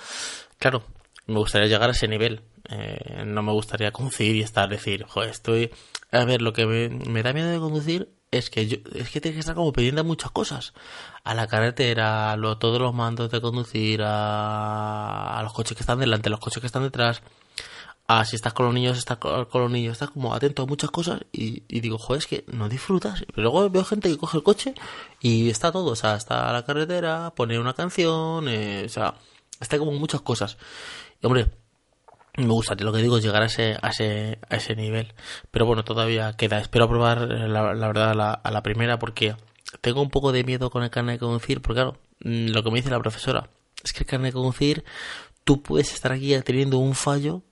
Claro, 0.59 0.85
me 1.27 1.39
gustaría 1.39 1.69
llegar 1.69 1.91
a 1.91 1.93
ese 1.93 2.09
nivel. 2.09 2.41
Eh, 2.71 3.25
no 3.27 3.43
me 3.43 3.53
gustaría 3.53 3.91
conducir 3.91 4.37
y 4.37 4.41
estar, 4.41 4.71
decir, 4.71 5.05
joder, 5.07 5.29
estoy... 5.29 5.71
A 6.13 6.25
ver, 6.25 6.41
lo 6.41 6.55
que 6.55 6.65
me, 6.65 7.23
da 7.23 7.35
miedo 7.35 7.51
de 7.51 7.59
conducir 7.59 8.09
es 8.39 8.51
que 8.51 8.67
yo, 8.67 8.77
es 8.95 9.11
que 9.11 9.21
tienes 9.21 9.37
que 9.37 9.41
estar 9.41 9.55
como 9.55 9.73
pendiente 9.73 10.01
a 10.01 10.05
muchas 10.05 10.31
cosas. 10.31 10.75
A 11.25 11.35
la 11.35 11.47
carretera, 11.47 12.33
a 12.33 12.59
todos 12.59 12.81
los 12.81 12.95
mandos 12.95 13.31
de 13.31 13.41
conducir, 13.41 14.03
a, 14.03 15.39
a 15.39 15.43
los 15.43 15.53
coches 15.53 15.77
que 15.77 15.83
están 15.83 15.99
delante, 15.99 16.29
a 16.29 16.31
los 16.31 16.41
coches 16.41 16.61
que 16.61 16.67
están 16.67 16.83
detrás 16.83 17.23
Ah, 18.09 18.25
si 18.25 18.37
estás 18.37 18.53
con 18.53 18.67
los 18.67 18.75
niños, 18.75 18.99
estás 18.99 19.19
con 19.19 19.63
los 19.63 19.71
niños, 19.71 19.93
estás 19.93 20.11
como 20.11 20.33
atento 20.33 20.63
a 20.63 20.67
muchas 20.67 20.93
cosas 20.93 21.23
y, 21.33 21.63
digo, 21.81 21.99
joder, 21.99 22.21
es 22.21 22.27
que 22.29 22.45
no 22.47 22.69
disfrutas. 22.69 23.25
Pero 23.35 23.43
luego 23.43 23.69
veo 23.69 23.85
gente 23.85 24.09
que 24.09 24.17
coge 24.17 24.37
el 24.39 24.45
coche 24.45 24.75
y 25.21 25.51
está 25.51 25.73
todo, 25.73 25.91
o 25.91 25.97
sea, 25.97 26.15
está 26.15 26.49
a 26.49 26.53
la 26.53 26.65
carretera, 26.65 27.33
pone 27.35 27.59
una 27.59 27.75
canción, 27.75 28.47
eh, 28.49 28.85
o 28.87 28.89
sea, 28.89 29.15
está 29.61 29.79
como 29.79 29.91
muchas 29.93 30.21
cosas. 30.21 30.57
Y 31.21 31.27
hombre, 31.27 31.51
me 32.37 32.53
gustaría, 32.53 32.85
lo 32.85 32.93
que 32.93 33.03
digo, 33.03 33.19
llegar 33.19 33.43
a 33.43 33.47
ese, 33.47 33.77
a 33.81 33.91
ese, 33.91 34.39
a 34.49 34.57
ese 34.57 34.77
nivel. 34.77 35.15
Pero 35.51 35.67
bueno, 35.67 35.85
todavía 35.85 36.35
queda. 36.35 36.59
Espero 36.59 36.89
probar, 36.89 37.31
eh, 37.31 37.49
la, 37.49 37.63
verdad, 37.63 38.11
a 38.11 38.15
la, 38.15 38.33
a 38.33 38.51
la 38.51 38.63
primera 38.63 38.99
porque 38.99 39.37
tengo 39.81 40.03
un 40.03 40.11
poco 40.11 40.33
de 40.33 40.45
miedo 40.45 40.71
con 40.71 40.83
el 40.83 40.91
carnet 40.91 41.15
de 41.15 41.27
conducir, 41.27 41.61
porque 41.61 41.81
claro, 41.81 41.99
mm, 42.21 42.49
lo 42.49 42.63
que 42.63 42.71
me 42.71 42.77
dice 42.77 42.91
la 42.91 43.01
profesora 43.01 43.51
es 43.83 43.93
que 43.93 44.01
el 44.01 44.07
carnet 44.07 44.33
de 44.33 44.35
conducir, 44.35 44.85
tú 45.45 45.63
puedes 45.63 45.93
estar 45.93 46.13
aquí 46.13 46.39
teniendo 46.43 46.79
un 46.79 46.95
fallo 46.95 47.43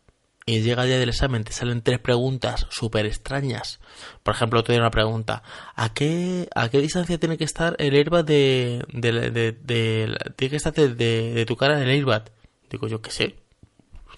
y 0.46 0.60
llega 0.60 0.82
el 0.82 0.88
día 0.88 0.98
del 0.98 1.08
examen, 1.08 1.42
te 1.42 1.52
salen 1.52 1.80
tres 1.80 1.98
preguntas 2.00 2.66
súper 2.68 3.06
extrañas. 3.06 3.80
Por 4.22 4.34
ejemplo, 4.34 4.62
te 4.62 4.72
doy 4.72 4.80
una 4.80 4.90
pregunta. 4.90 5.42
¿A 5.74 5.94
qué, 5.94 6.48
¿A 6.54 6.68
qué 6.68 6.80
distancia 6.80 7.18
tiene 7.18 7.38
que 7.38 7.44
estar 7.44 7.76
el 7.78 7.94
airbag 7.94 8.26
de... 8.26 8.84
de, 8.92 9.30
de, 9.30 10.16
tiene 10.36 10.50
que 10.50 10.56
estar 10.56 10.74
de, 10.74 11.44
tu 11.46 11.56
cara 11.56 11.80
el 11.80 11.88
airbag? 11.88 12.30
Digo, 12.68 12.88
yo 12.88 13.00
qué 13.00 13.10
sé. 13.10 13.36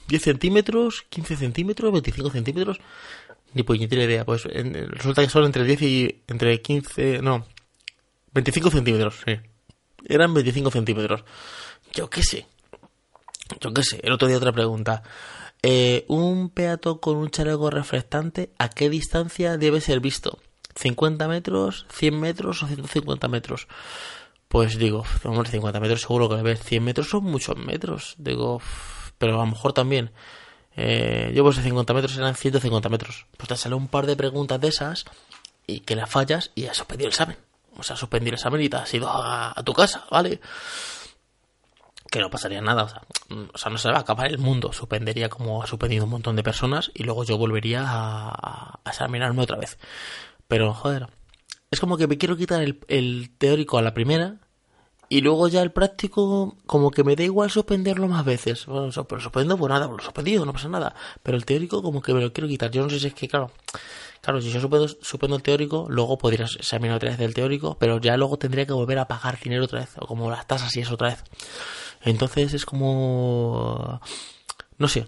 ¿10 0.09 0.19
centímetros? 0.21 1.05
¿15 1.11 1.37
centímetros? 1.37 1.93
¿25 1.93 2.33
centímetros? 2.33 2.81
Ni 3.55 3.63
tiene 3.63 4.05
idea. 4.05 4.25
Pues 4.25 4.45
resulta 4.45 5.23
que 5.23 5.31
son 5.31 5.45
entre 5.45 5.65
10 5.65 5.83
y... 5.83 6.23
entre 6.29 6.61
15... 6.61 7.23
no. 7.23 7.47
25 8.33 8.71
centímetros, 8.71 9.23
sí. 9.25 9.39
Eran 10.05 10.35
25 10.35 10.71
centímetros. 10.71 11.25
Yo 11.95 12.11
qué 12.11 12.23
sé. 12.23 12.47
Yo 13.61 13.73
qué 13.73 13.83
sé. 13.83 14.01
El 14.03 14.13
otro 14.13 14.29
día 14.29 14.37
otra 14.37 14.53
pregunta. 14.53 15.03
Eh, 15.63 16.05
un 16.09 16.51
peatón 16.51 16.99
con 16.99 17.17
un 17.17 17.31
chaleco 17.31 17.71
reflectante, 17.71 18.51
¿a 18.59 18.69
qué 18.69 18.91
distancia 18.91 19.57
debe 19.57 19.81
ser 19.81 20.01
visto? 20.01 20.39
¿50 20.75 21.27
metros, 21.29 21.87
100 21.91 22.21
metros 22.21 22.63
o 22.63 22.67
150 22.67 23.27
metros? 23.29 23.67
Pues 24.49 24.79
digo, 24.79 25.05
hombre, 25.25 25.51
50 25.51 25.81
metros 25.81 26.03
seguro 26.03 26.29
que 26.29 26.43
ves. 26.43 26.63
100 26.63 26.85
metros 26.85 27.09
son 27.09 27.25
muchos 27.25 27.57
metros. 27.57 28.15
Digo, 28.19 28.61
pero 29.19 29.35
a 29.35 29.45
lo 29.45 29.47
mejor 29.47 29.73
también. 29.73 30.11
Eh, 30.77 31.33
yo 31.35 31.43
pues 31.43 31.57
50 31.57 31.95
metros 31.95 32.17
eran 32.17 32.35
150 32.35 32.89
metros. 32.89 33.27
Pues 33.37 33.49
te 33.49 33.57
sale 33.57 33.75
un 33.75 33.89
par 33.89 34.07
de 34.07 34.17
preguntas 34.17 34.61
de 34.61 34.69
esas 34.69 35.05
y 35.67 35.81
que 35.81 35.97
las 35.97 36.11
fallas 36.11 36.51
y 36.55 36.67
has 36.67 36.77
suspendido 36.77 37.09
el 37.09 37.13
examen. 37.13 37.37
O 37.79 37.83
sea, 37.83 37.97
suspendido 37.97 38.31
el 38.31 38.35
examen 38.35 38.61
y 38.61 38.69
te 38.69 38.77
has 38.77 38.93
ido 38.95 39.09
a 39.11 39.63
tu 39.65 39.73
casa, 39.73 40.07
¿vale? 40.11 40.41
que 42.11 42.21
no 42.21 42.31
pasaría 42.31 42.61
nada, 42.61 42.85
o 42.85 42.89
sea, 42.89 43.03
mm, 43.29 43.45
o 43.53 43.59
sea, 43.59 43.71
no 43.71 43.79
se 43.79 43.91
va 43.91 43.99
a 43.99 44.01
acabar 44.01 44.29
el 44.29 44.39
mundo, 44.39 44.73
suspendería 44.73 45.29
como 45.29 45.63
ha 45.63 45.67
suspendido 45.67 46.05
un 46.05 46.11
montón 46.11 46.37
de 46.37 46.43
personas 46.43 46.91
y 46.95 47.05
luego 47.05 47.25
yo 47.25 47.37
volvería 47.39 47.85
a, 47.87 48.81
a 48.85 48.91
examinarme 48.91 49.43
otra 49.43 49.59
vez. 49.59 49.79
Pero, 50.49 50.75
joder, 50.75 51.09
es 51.71 51.81
como 51.81 51.97
que 51.97 52.07
me 52.07 52.19
quiero 52.19 52.37
quitar 52.37 52.63
el, 52.63 52.81
el 52.89 53.31
teórico 53.37 53.79
a 53.79 53.83
la 53.83 53.95
primera 53.95 54.37
y 55.09 55.21
luego 55.21 55.49
ya 55.49 55.63
el 55.63 55.71
práctico, 55.71 56.57
como 56.67 56.91
que 56.91 57.05
me 57.05 57.15
da 57.15 57.23
igual 57.23 57.51
suspenderlo 57.51 58.09
más 58.09 58.25
veces. 58.25 58.67
Bueno, 58.67 58.91
pero 59.09 59.21
suspendo 59.21 59.57
por 59.57 59.71
nada, 59.71 59.87
lo 59.87 59.99
suspendido, 60.01 60.45
no 60.45 60.53
pasa 60.53 60.69
nada. 60.69 60.95
Pero 61.23 61.37
el 61.37 61.45
teórico 61.45 61.83
como 61.83 62.03
que 62.03 62.13
me 62.13 62.21
lo 62.21 62.33
quiero 62.33 62.49
quitar. 62.49 62.71
Yo 62.71 62.83
no 62.83 62.91
sé 62.91 62.99
si 62.99 63.07
es 63.09 63.15
que, 63.15 63.29
claro, 63.29 63.53
claro, 64.21 64.41
si 64.41 64.51
yo 64.51 64.61
suspendo, 64.61 64.89
suspendo 64.89 65.37
el 65.37 65.43
teórico, 65.43 65.87
luego 65.89 66.19
podría 66.19 66.47
examinar 66.47 66.97
otra 66.97 67.11
vez 67.11 67.21
el 67.21 67.35
teórico, 67.35 67.77
pero 67.79 68.01
ya 68.01 68.17
luego 68.17 68.37
tendría 68.37 68.67
que 68.67 68.73
volver 68.73 68.99
a 68.99 69.07
pagar 69.09 69.39
dinero 69.41 69.65
otra 69.65 69.81
vez, 69.81 69.91
o 70.01 70.07
como 70.07 70.31
las 70.31 70.47
tasas 70.47 70.75
y 70.77 70.81
eso 70.81 70.95
otra 70.95 71.11
vez. 71.11 71.23
Entonces 72.03 72.55
es 72.55 72.67
como... 72.67 74.01
No 74.79 74.89
sé. 74.89 75.07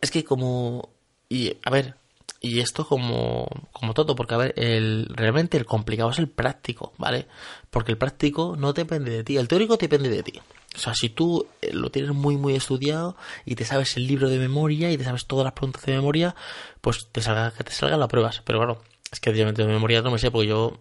Es 0.00 0.10
que 0.10 0.24
como... 0.24 0.90
Y 1.30 1.56
a 1.64 1.70
ver, 1.70 1.96
y 2.40 2.60
esto 2.60 2.86
como, 2.86 3.48
como 3.72 3.94
todo, 3.94 4.14
porque 4.14 4.34
a 4.34 4.38
ver, 4.38 4.54
el, 4.56 5.08
realmente 5.10 5.56
el 5.56 5.66
complicado 5.66 6.10
es 6.10 6.18
el 6.18 6.28
práctico, 6.28 6.92
¿vale? 6.96 7.26
Porque 7.70 7.90
el 7.90 7.98
práctico 7.98 8.54
no 8.56 8.72
depende 8.72 9.10
de 9.10 9.24
ti, 9.24 9.36
el 9.36 9.48
teórico 9.48 9.76
depende 9.76 10.08
de 10.08 10.22
ti. 10.22 10.40
O 10.76 10.78
sea, 10.78 10.94
si 10.94 11.08
tú 11.08 11.46
eh, 11.62 11.72
lo 11.72 11.90
tienes 11.90 12.12
muy, 12.12 12.36
muy 12.36 12.54
estudiado 12.54 13.16
y 13.44 13.56
te 13.56 13.64
sabes 13.64 13.96
el 13.96 14.06
libro 14.06 14.28
de 14.28 14.38
memoria 14.38 14.92
y 14.92 14.98
te 14.98 15.04
sabes 15.04 15.26
todas 15.26 15.44
las 15.44 15.54
preguntas 15.54 15.84
de 15.84 15.94
memoria, 15.94 16.36
pues 16.80 17.08
te 17.10 17.20
salga, 17.22 17.50
que 17.52 17.64
te 17.64 17.72
salgan 17.72 17.98
las 17.98 18.08
pruebas. 18.08 18.42
Pero 18.44 18.58
bueno, 18.58 18.78
es 19.10 19.18
que 19.18 19.30
obviamente 19.30 19.62
de 19.64 19.72
memoria 19.72 20.02
no 20.02 20.12
me 20.12 20.18
sé, 20.18 20.30
porque 20.30 20.48
yo, 20.48 20.78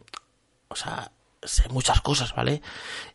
o 0.68 0.76
sea, 0.76 1.12
sé 1.42 1.70
muchas 1.70 2.02
cosas, 2.02 2.36
¿vale? 2.36 2.62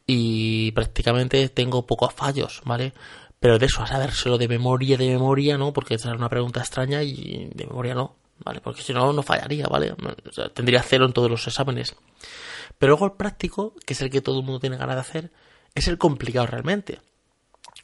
Y 0.07 0.73
prácticamente 0.73 1.49
tengo 1.49 1.87
pocos 1.87 2.13
fallos, 2.13 2.63
¿vale? 2.65 2.93
Pero 3.39 3.59
de 3.59 3.67
eso, 3.67 3.83
a 3.83 3.87
sabérselo 3.87 4.39
de 4.39 4.49
memoria, 4.49 4.97
de 4.97 5.11
memoria, 5.11 5.59
¿no? 5.59 5.73
Porque 5.73 5.95
es 5.95 6.05
una 6.05 6.29
pregunta 6.29 6.61
extraña 6.61 7.03
y 7.03 7.51
de 7.55 7.67
memoria 7.67 7.95
no. 7.95 8.22
¿Vale? 8.45 8.61
Porque 8.61 8.83
si 8.83 8.93
no, 8.93 9.13
no 9.13 9.23
fallaría, 9.23 9.67
¿vale? 9.67 9.95
tendría 10.55 10.83
cero 10.83 11.07
en 11.07 11.13
todos 11.13 11.31
los 11.31 11.47
exámenes. 11.47 11.97
Pero 12.79 12.91
luego 12.93 13.07
el 13.07 13.13
práctico, 13.13 13.75
que 13.85 13.95
es 13.95 14.03
el 14.03 14.11
que 14.11 14.21
todo 14.21 14.41
el 14.41 14.45
mundo 14.45 14.61
tiene 14.61 14.77
ganas 14.77 14.97
de 14.97 15.01
hacer, 15.01 15.33
es 15.75 15.89
el 15.89 15.99
complicado 15.99 16.47
realmente. 16.47 17.01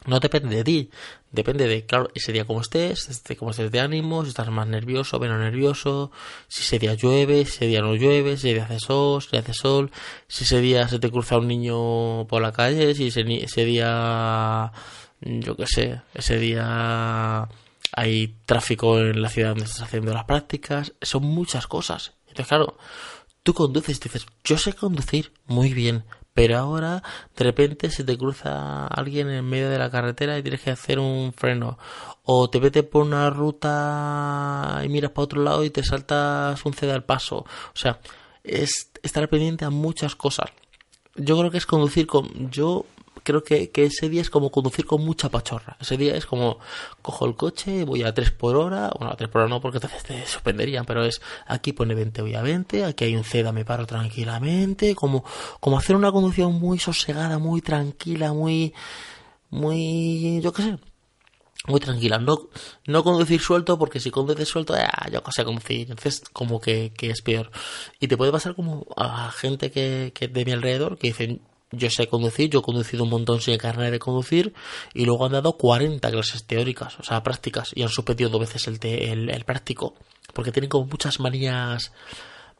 No 0.07 0.21
depende 0.21 0.57
de 0.57 0.65
ti, 0.65 0.91
depende 1.33 1.67
de, 1.67 1.85
claro, 1.85 2.09
ese 2.15 2.33
día 2.33 2.47
como 2.47 2.61
estés, 2.61 3.23
de 3.25 3.37
cómo 3.37 3.51
estés 3.51 3.71
de 3.71 3.81
ánimo, 3.81 4.23
si 4.23 4.31
estás 4.31 4.49
más 4.49 4.67
nervioso, 4.67 5.19
menos 5.19 5.39
nervioso, 5.39 6.13
si 6.47 6.63
ese 6.63 6.79
día 6.79 6.95
llueve, 6.95 7.45
si 7.45 7.51
ese 7.57 7.67
día 7.67 7.83
no 7.83 7.95
llueve, 7.95 8.37
si 8.37 8.49
ese 8.49 8.55
día 8.55 8.65
hace 8.65 8.79
sol, 8.79 9.23
si 9.23 9.37
hace 9.37 9.53
sol, 9.53 9.91
si 10.29 10.45
ese 10.45 10.61
día 10.61 10.89
se 10.89 10.99
te 10.99 11.11
cruza 11.11 11.39
un 11.39 11.49
niño 11.49 12.27
por 12.27 12.41
la 12.41 12.53
calle, 12.53 12.95
si 12.95 13.09
ese, 13.09 13.23
ese 13.43 13.65
día, 13.65 14.73
yo 15.21 15.57
qué 15.57 15.67
sé, 15.67 16.01
ese 16.15 16.39
día 16.39 17.49
hay 17.93 18.37
tráfico 18.47 18.99
en 18.99 19.23
la 19.23 19.29
ciudad 19.29 19.51
donde 19.51 19.65
estás 19.65 19.83
haciendo 19.83 20.13
las 20.13 20.25
prácticas, 20.25 20.95
son 21.03 21.25
muchas 21.25 21.67
cosas. 21.67 22.15
Entonces, 22.27 22.49
claro, 22.49 22.77
tú 23.43 23.55
conduces 23.55 23.99
y 23.99 24.01
dices, 24.01 24.27
yo 24.45 24.59
sé 24.59 24.75
conducir 24.75 25.33
muy 25.47 25.73
bien, 25.73 26.05
pero 26.35 26.57
ahora 26.57 27.03
de 27.37 27.45
repente 27.45 27.91
se 27.91 28.05
te 28.05 28.17
cruza 28.17 28.87
alguien 28.87 29.29
en 29.29 29.45
medio 29.45 29.71
de 29.71 29.79
la 29.79 29.91
carretera 29.91 30.39
y 30.39 30.43
tienes 30.43 30.61
que 30.61 30.71
hacer 30.71 30.99
un 30.99 31.33
freno. 31.33 31.79
O 32.23 32.49
te 32.49 32.61
vete 32.61 32.85
por 32.85 33.03
una 33.03 33.29
ruta 33.31 34.83
y 34.85 34.89
miras 34.89 35.11
para 35.11 35.25
otro 35.25 35.43
lado 35.43 35.65
y 35.65 35.71
te 35.71 35.83
saltas 35.83 36.65
un 36.65 36.75
ceda 36.75 36.95
al 36.95 37.05
paso. 37.05 37.39
O 37.39 37.77
sea, 37.77 37.99
es 38.45 38.93
estar 39.03 39.29
pendiente 39.29 39.65
a 39.65 39.71
muchas 39.71 40.15
cosas. 40.15 40.51
Yo 41.17 41.37
creo 41.39 41.51
que 41.51 41.59
es 41.59 41.67
conducir 41.67 42.07
con... 42.07 42.51
Yo 42.51 42.87
creo 43.29 43.45
que, 43.45 43.71
ese 43.75 44.09
día 44.09 44.23
es 44.23 44.31
como 44.31 44.51
conducir 44.51 44.87
con 44.87 45.05
mucha 45.05 45.29
pachorra. 45.29 45.77
Ese 45.81 45.99
día 45.99 46.17
es 46.17 46.25
como 46.25 46.59
cojo 47.03 47.27
el 47.27 47.35
coche, 47.37 47.85
voy 47.85 48.03
a 48.03 48.15
3 48.15 48.31
por 48.31 48.57
hora, 48.57 48.91
bueno, 48.99 49.13
a 49.13 49.17
3 49.17 49.29
por 49.29 49.43
hora 49.43 49.51
no 49.51 49.61
porque 49.61 49.77
entonces 49.77 50.03
te 50.05 50.27
suspenderían, 50.27 50.87
pero 50.87 51.05
es 51.05 51.21
aquí 51.47 51.73
pone 51.75 51.95
20, 51.95 52.23
voy 52.23 52.35
a 52.35 52.43
20, 52.43 52.87
aquí 52.87 53.05
hay 53.05 53.17
un 53.17 53.25
CEDA, 53.25 53.53
me 53.53 53.67
paro 53.67 53.87
tranquilamente, 53.87 54.95
como, 54.95 55.25
como 55.61 55.77
hacer 55.79 55.95
una 55.95 56.11
conducción 56.11 56.55
muy 56.55 56.79
sosegada, 56.79 57.39
muy 57.39 57.61
tranquila, 57.61 58.33
muy, 58.33 58.73
muy, 59.51 60.41
yo 60.41 60.53
qué 60.55 60.63
sé, 60.63 60.79
muy 61.67 61.81
tranquila. 61.81 62.19
No, 62.19 62.49
no 62.87 63.05
conducir 63.05 63.41
suelto, 63.43 63.79
porque 63.79 64.01
si 64.01 64.11
conduces 64.11 64.49
suelto, 64.49 64.75
ah, 64.75 65.09
yo 65.13 65.23
qué 65.23 65.33
sé 65.33 65.45
conducir. 65.45 65.91
Entonces, 65.91 66.23
como 66.33 66.61
que, 66.61 66.93
que, 66.97 67.11
es 67.11 67.21
peor. 67.21 67.51
Y 68.01 68.09
te 68.09 68.17
puede 68.17 68.33
pasar 68.33 68.55
como 68.55 68.87
a 68.97 69.31
gente 69.33 69.71
que, 69.71 70.13
que 70.15 70.29
de 70.29 70.45
mi 70.47 70.53
alrededor 70.53 70.97
que 70.99 71.09
dicen, 71.09 71.43
yo 71.71 71.91
sé 71.91 72.09
conducir, 72.09 72.51
yo 72.51 72.61
he 72.61 72.63
conducido 72.63 73.05
un 73.05 73.11
montón 73.11 73.41
sin 73.41 73.59
carnet 73.59 73.91
de 73.91 73.99
conducir 73.99 74.55
y 74.95 75.05
luego 75.05 75.27
han 75.27 75.33
dado 75.33 75.57
40 75.57 76.11
clases 76.11 76.45
teóricas, 76.45 76.99
o 76.99 77.03
sea, 77.03 77.23
prácticas, 77.23 77.73
y 77.75 77.83
han 77.83 77.89
suspendido 77.89 78.31
dos 78.31 78.41
veces 78.41 78.67
el, 78.69 79.31
el, 79.31 79.45
práctico, 79.45 79.95
porque 80.33 80.53
tienen 80.53 80.71
como 80.71 80.87
muchas 80.87 81.21
manías, 81.21 81.93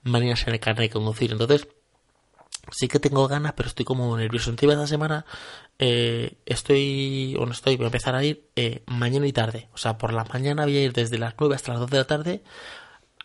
manías 0.03 0.47
en 0.47 0.55
el 0.55 0.61
carnet 0.61 0.91
de 0.91 0.91
conducir. 0.91 1.33
Entonces, 1.33 1.69
sí 2.71 2.89
que 2.89 3.01
tengo 3.01 3.27
ganas, 3.29 3.55
pero 3.55 3.69
estoy 3.69 3.85
como 3.85 4.17
nervioso. 4.17 4.51
Encima 4.51 4.75
esta 4.75 4.87
semana 4.87 5.25
eh, 5.79 6.35
estoy, 6.45 7.35
o 7.39 7.47
no 7.47 7.53
estoy, 7.53 7.77
voy 7.77 7.85
a 7.85 7.89
empezar 7.89 8.15
a 8.15 8.25
ir 8.25 8.49
eh, 8.57 8.83
mañana 8.87 9.27
y 9.27 9.33
tarde. 9.33 9.69
O 9.73 9.79
sea, 9.79 9.97
por 9.97 10.13
la 10.13 10.25
mañana 10.25 10.65
voy 10.65 10.77
a 10.77 10.83
ir 10.83 10.93
desde 10.93 11.19
las 11.19 11.35
9 11.39 11.55
hasta 11.55 11.73
las 11.73 11.81
2 11.81 11.91
de 11.91 11.97
la 11.97 12.07
tarde 12.07 12.43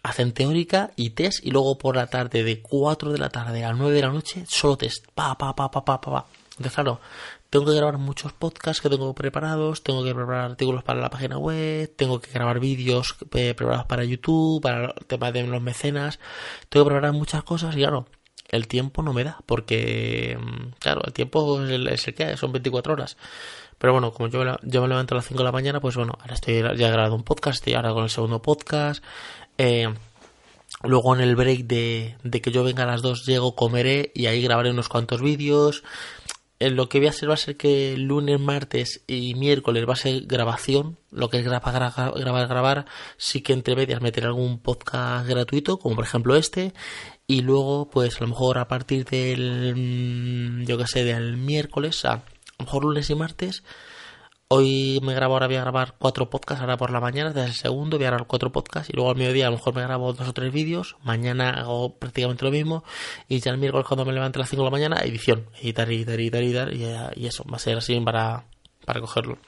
hacen 0.04 0.34
teórica 0.34 0.92
y 0.96 1.12
test 1.12 1.44
y 1.44 1.52
luego 1.52 1.78
por 1.78 1.96
la 1.96 2.08
tarde 2.08 2.44
de 2.44 2.62
4 2.62 3.12
de 3.12 3.18
la 3.18 3.30
tarde 3.30 3.64
a 3.64 3.74
9 3.74 3.96
de 3.96 4.02
la 4.02 4.10
noche 4.10 4.46
solo 4.48 4.78
test. 4.78 5.08
Pa, 5.16 5.38
pa, 5.38 5.56
pa, 5.56 5.72
pa, 5.72 5.84
pa, 5.84 6.00
pa. 6.00 6.26
Entonces, 6.52 6.74
claro, 6.74 7.00
tengo 7.50 7.66
que 7.66 7.76
grabar 7.76 7.98
muchos 7.98 8.34
podcasts 8.34 8.82
que 8.82 8.90
tengo 8.90 9.14
preparados, 9.16 9.82
tengo 9.82 10.04
que 10.04 10.14
preparar 10.14 10.52
artículos 10.52 10.84
para 10.84 11.00
la 11.00 11.10
página 11.10 11.38
web, 11.38 11.92
tengo 11.96 12.20
que 12.20 12.32
grabar 12.32 12.60
vídeos 12.60 13.16
eh, 13.34 13.54
preparados 13.56 13.86
para 13.86 14.04
YouTube, 14.04 14.62
para 14.62 14.86
el 14.86 15.06
tema 15.08 15.32
de 15.32 15.48
los 15.48 15.62
mecenas, 15.62 16.20
tengo 16.70 16.86
que 16.86 16.92
preparar 16.92 17.14
muchas 17.14 17.44
cosas 17.44 17.76
y 17.76 17.80
claro, 17.80 18.06
el 18.50 18.68
tiempo 18.68 19.02
no 19.02 19.14
me 19.14 19.24
da, 19.24 19.40
porque, 19.46 20.38
mm, 20.40 20.80
claro, 20.80 21.02
el 21.06 21.14
tiempo 21.14 21.64
es 21.64 21.72
el, 21.72 22.16
que 22.16 22.24
hay, 22.24 22.38
son 22.38 22.52
24 22.52 22.94
horas. 22.94 23.18
Pero 23.80 23.94
bueno, 23.94 24.12
como 24.12 24.30
yo, 24.30 24.44
yo 24.62 24.82
me 24.82 24.88
levanto 24.88 25.16
a 25.16 25.18
las 25.18 25.26
5 25.26 25.40
de 25.40 25.44
la 25.44 25.52
mañana, 25.52 25.82
pues 25.82 25.96
bueno, 25.96 26.14
ahora 26.20 26.36
estoy 26.36 26.62
ya 26.78 26.90
grabando 26.90 27.16
un 27.16 27.24
podcast, 27.24 27.56
estoy 27.58 27.74
ahora 27.74 27.94
con 27.94 28.04
el 28.04 28.10
segundo 28.10 28.42
podcast, 28.42 29.04
eh, 29.58 29.94
luego 30.84 31.16
en 31.16 31.22
el 31.22 31.36
break 31.36 31.66
de, 31.66 32.16
que 32.42 32.52
yo 32.52 32.64
venga 32.64 32.84
a 32.84 32.88
las 32.88 33.02
2 33.02 33.26
llego, 33.26 33.56
comeré 33.56 34.12
y 34.14 34.28
ahí 34.28 34.42
grabaré 34.42 34.72
unos 34.72 34.90
cuantos 34.90 35.22
vídeos. 35.22 35.84
Eh, 36.60 36.70
lo 36.70 36.88
que 36.88 37.00
voy 37.00 37.08
a 37.08 37.10
hacer 37.12 37.30
va 37.30 37.34
a 37.34 37.38
ser 37.38 37.58
que 37.58 37.98
lunes, 37.98 38.40
martes 38.40 39.04
y 39.08 39.34
miércoles 39.36 39.88
va 39.88 39.94
a 39.94 39.98
ser 39.98 40.26
grabación, 40.26 40.98
lo 41.12 41.30
que 41.30 41.40
es 41.40 41.44
grabar, 41.44 41.74
grabar, 42.16 42.48
grabar, 42.48 42.86
sí 43.18 43.42
que 43.42 43.54
entre 43.54 43.76
medias 43.76 44.02
meter 44.02 44.26
algún 44.26 44.60
podcast 44.60 45.28
gratuito, 45.28 45.78
como 45.78 45.96
por 45.96 46.06
ejemplo 46.06 46.36
este, 46.36 46.74
y 47.28 47.42
luego 47.42 47.90
pues 47.90 48.18
a 48.18 48.22
lo 48.22 48.28
mejor 48.28 48.60
a 48.60 48.68
partir 48.68 49.06
del, 49.06 49.76
mm, 49.76 50.66
yo 50.66 50.78
que 50.78 50.88
sé, 50.88 51.04
del 51.04 51.38
miércoles, 51.38 52.06
a, 52.06 52.14
a 52.14 52.24
lo 52.60 52.66
mejor 52.66 52.84
lunes 52.86 53.10
y 53.10 53.16
martes, 53.16 53.64
Hoy 54.56 55.00
me 55.02 55.16
grabo, 55.16 55.34
ahora 55.34 55.48
voy 55.48 55.56
a 55.56 55.62
grabar 55.62 55.96
cuatro 55.98 56.30
podcasts, 56.30 56.62
ahora 56.62 56.78
por 56.78 56.92
la 56.92 57.00
mañana, 57.00 57.32
desde 57.32 57.48
el 57.48 57.56
segundo 57.56 57.98
voy 57.98 58.06
a 58.06 58.10
grabar 58.10 58.28
cuatro 58.28 58.52
podcasts 58.52 58.88
y 58.88 58.94
luego 58.94 59.10
al 59.10 59.18
mediodía 59.18 59.48
a 59.48 59.50
lo 59.50 59.58
mejor 59.58 59.74
me 59.74 59.82
grabo 59.82 60.14
dos 60.14 60.28
o 60.28 60.32
tres 60.32 60.54
vídeos, 60.54 60.96
mañana 61.02 61.50
hago 61.62 61.98
prácticamente 61.98 62.46
lo 62.46 62.52
mismo 62.52 62.84
y 63.28 63.40
ya 63.40 63.50
el 63.50 63.58
miércoles 63.58 63.88
cuando 63.88 64.06
me 64.06 64.14
levante 64.14 64.38
a 64.38 64.42
las 64.42 64.50
5 64.52 64.62
de 64.62 64.66
la 64.66 64.70
mañana, 64.72 64.98
edición, 65.02 65.48
editar, 65.60 65.90
editar, 65.92 66.20
editar, 66.20 66.44
editar 66.44 67.18
y, 67.18 67.26
eso, 67.26 67.44
va 67.52 67.56
a 67.56 67.60
ser 67.60 67.78
así 67.80 68.00
para, 68.02 68.46
para 68.86 69.02
cogerlo. 69.02 69.40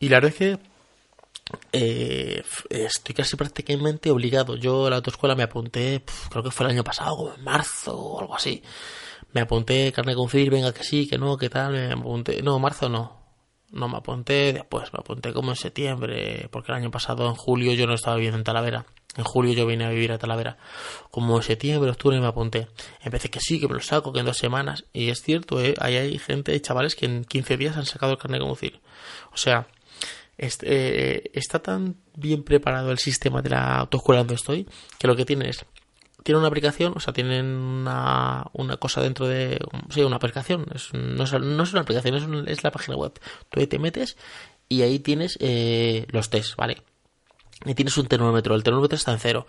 Y 0.00 0.08
la 0.08 0.16
verdad 0.20 0.30
es 0.30 0.36
que 0.38 0.58
eh, 1.72 2.42
estoy 2.70 3.14
casi 3.14 3.36
prácticamente 3.36 4.10
obligado. 4.10 4.56
Yo 4.56 4.86
a 4.86 4.90
la 4.90 4.96
autoescuela 4.96 5.34
me 5.34 5.42
apunté, 5.42 6.02
creo 6.30 6.42
que 6.42 6.50
fue 6.50 6.64
el 6.64 6.72
año 6.72 6.82
pasado, 6.82 7.34
en 7.36 7.44
marzo 7.44 7.94
o 7.94 8.20
algo 8.20 8.36
así. 8.36 8.62
Me 9.34 9.42
apunté 9.42 9.92
carne 9.92 10.14
con 10.14 10.30
fil, 10.30 10.48
venga 10.48 10.72
que 10.72 10.82
sí, 10.82 11.06
que 11.06 11.18
no, 11.18 11.36
que 11.36 11.50
tal, 11.50 11.72
me 11.72 11.92
apunté, 11.92 12.40
no, 12.40 12.58
marzo 12.58 12.88
no, 12.88 13.23
no 13.70 13.88
me 13.88 13.96
apunté, 13.96 14.52
después 14.52 14.92
me 14.92 15.00
apunté 15.00 15.32
como 15.32 15.50
en 15.50 15.56
septiembre, 15.56 16.48
porque 16.50 16.72
el 16.72 16.78
año 16.78 16.90
pasado 16.90 17.28
en 17.28 17.34
julio 17.34 17.72
yo 17.72 17.86
no 17.86 17.94
estaba 17.94 18.16
viviendo 18.16 18.38
en 18.38 18.44
Talavera. 18.44 18.86
En 19.16 19.24
julio 19.24 19.52
yo 19.52 19.66
vine 19.66 19.84
a 19.84 19.90
vivir 19.90 20.12
a 20.12 20.18
Talavera. 20.18 20.56
Como 21.10 21.36
en 21.36 21.42
septiembre, 21.42 21.90
octubre 21.90 22.18
me 22.20 22.26
apunté. 22.26 22.68
Empecé 23.00 23.30
que 23.30 23.40
sí, 23.40 23.60
que 23.60 23.68
me 23.68 23.74
lo 23.74 23.80
saco, 23.80 24.12
que 24.12 24.20
en 24.20 24.26
dos 24.26 24.38
semanas. 24.38 24.84
Y 24.92 25.08
es 25.08 25.22
cierto, 25.22 25.60
¿eh? 25.60 25.74
ahí 25.78 25.96
hay 25.96 26.18
gente, 26.18 26.60
chavales, 26.60 26.96
que 26.96 27.06
en 27.06 27.24
15 27.24 27.56
días 27.56 27.76
han 27.76 27.86
sacado 27.86 28.12
el 28.12 28.18
carnet 28.18 28.40
de 28.40 28.42
conducir. 28.42 28.80
O 29.32 29.36
sea, 29.36 29.68
este, 30.36 31.36
está 31.38 31.60
tan 31.60 31.96
bien 32.16 32.42
preparado 32.42 32.90
el 32.90 32.98
sistema 32.98 33.40
de 33.40 33.50
la 33.50 33.78
autoescuela 33.78 34.20
donde 34.20 34.34
estoy, 34.34 34.66
que 34.98 35.06
lo 35.06 35.14
que 35.14 35.24
tiene 35.24 35.48
es 35.48 35.64
tienen 36.24 36.40
una 36.40 36.48
aplicación, 36.48 36.94
o 36.96 37.00
sea, 37.00 37.12
tienen 37.12 37.44
una, 37.44 38.46
una 38.54 38.78
cosa 38.78 39.02
dentro 39.02 39.28
de. 39.28 39.60
Sí, 39.90 40.02
una 40.02 40.16
aplicación. 40.16 40.66
No, 40.66 40.74
es, 40.74 41.32
no, 41.34 41.62
es, 41.62 41.72
una 41.72 41.82
aplicación, 41.82 42.14
es, 42.14 42.48
es, 42.48 42.64
la 42.64 42.70
página 42.70 42.96
web. 42.96 43.12
Tú 43.50 43.60
ahí 43.60 43.66
te 43.66 43.78
metes 43.78 44.16
y 44.66 44.82
ahí 44.82 44.98
tienes 44.98 45.36
eh, 45.40 46.06
los 46.08 46.30
test, 46.30 46.56
¿vale? 46.56 46.82
Y 47.66 47.74
tienes 47.74 47.96
un 47.98 48.06
termómetro. 48.06 48.54
El 48.54 48.62
termómetro 48.62 48.96
está 48.96 49.12
en 49.12 49.18
cero. 49.18 49.46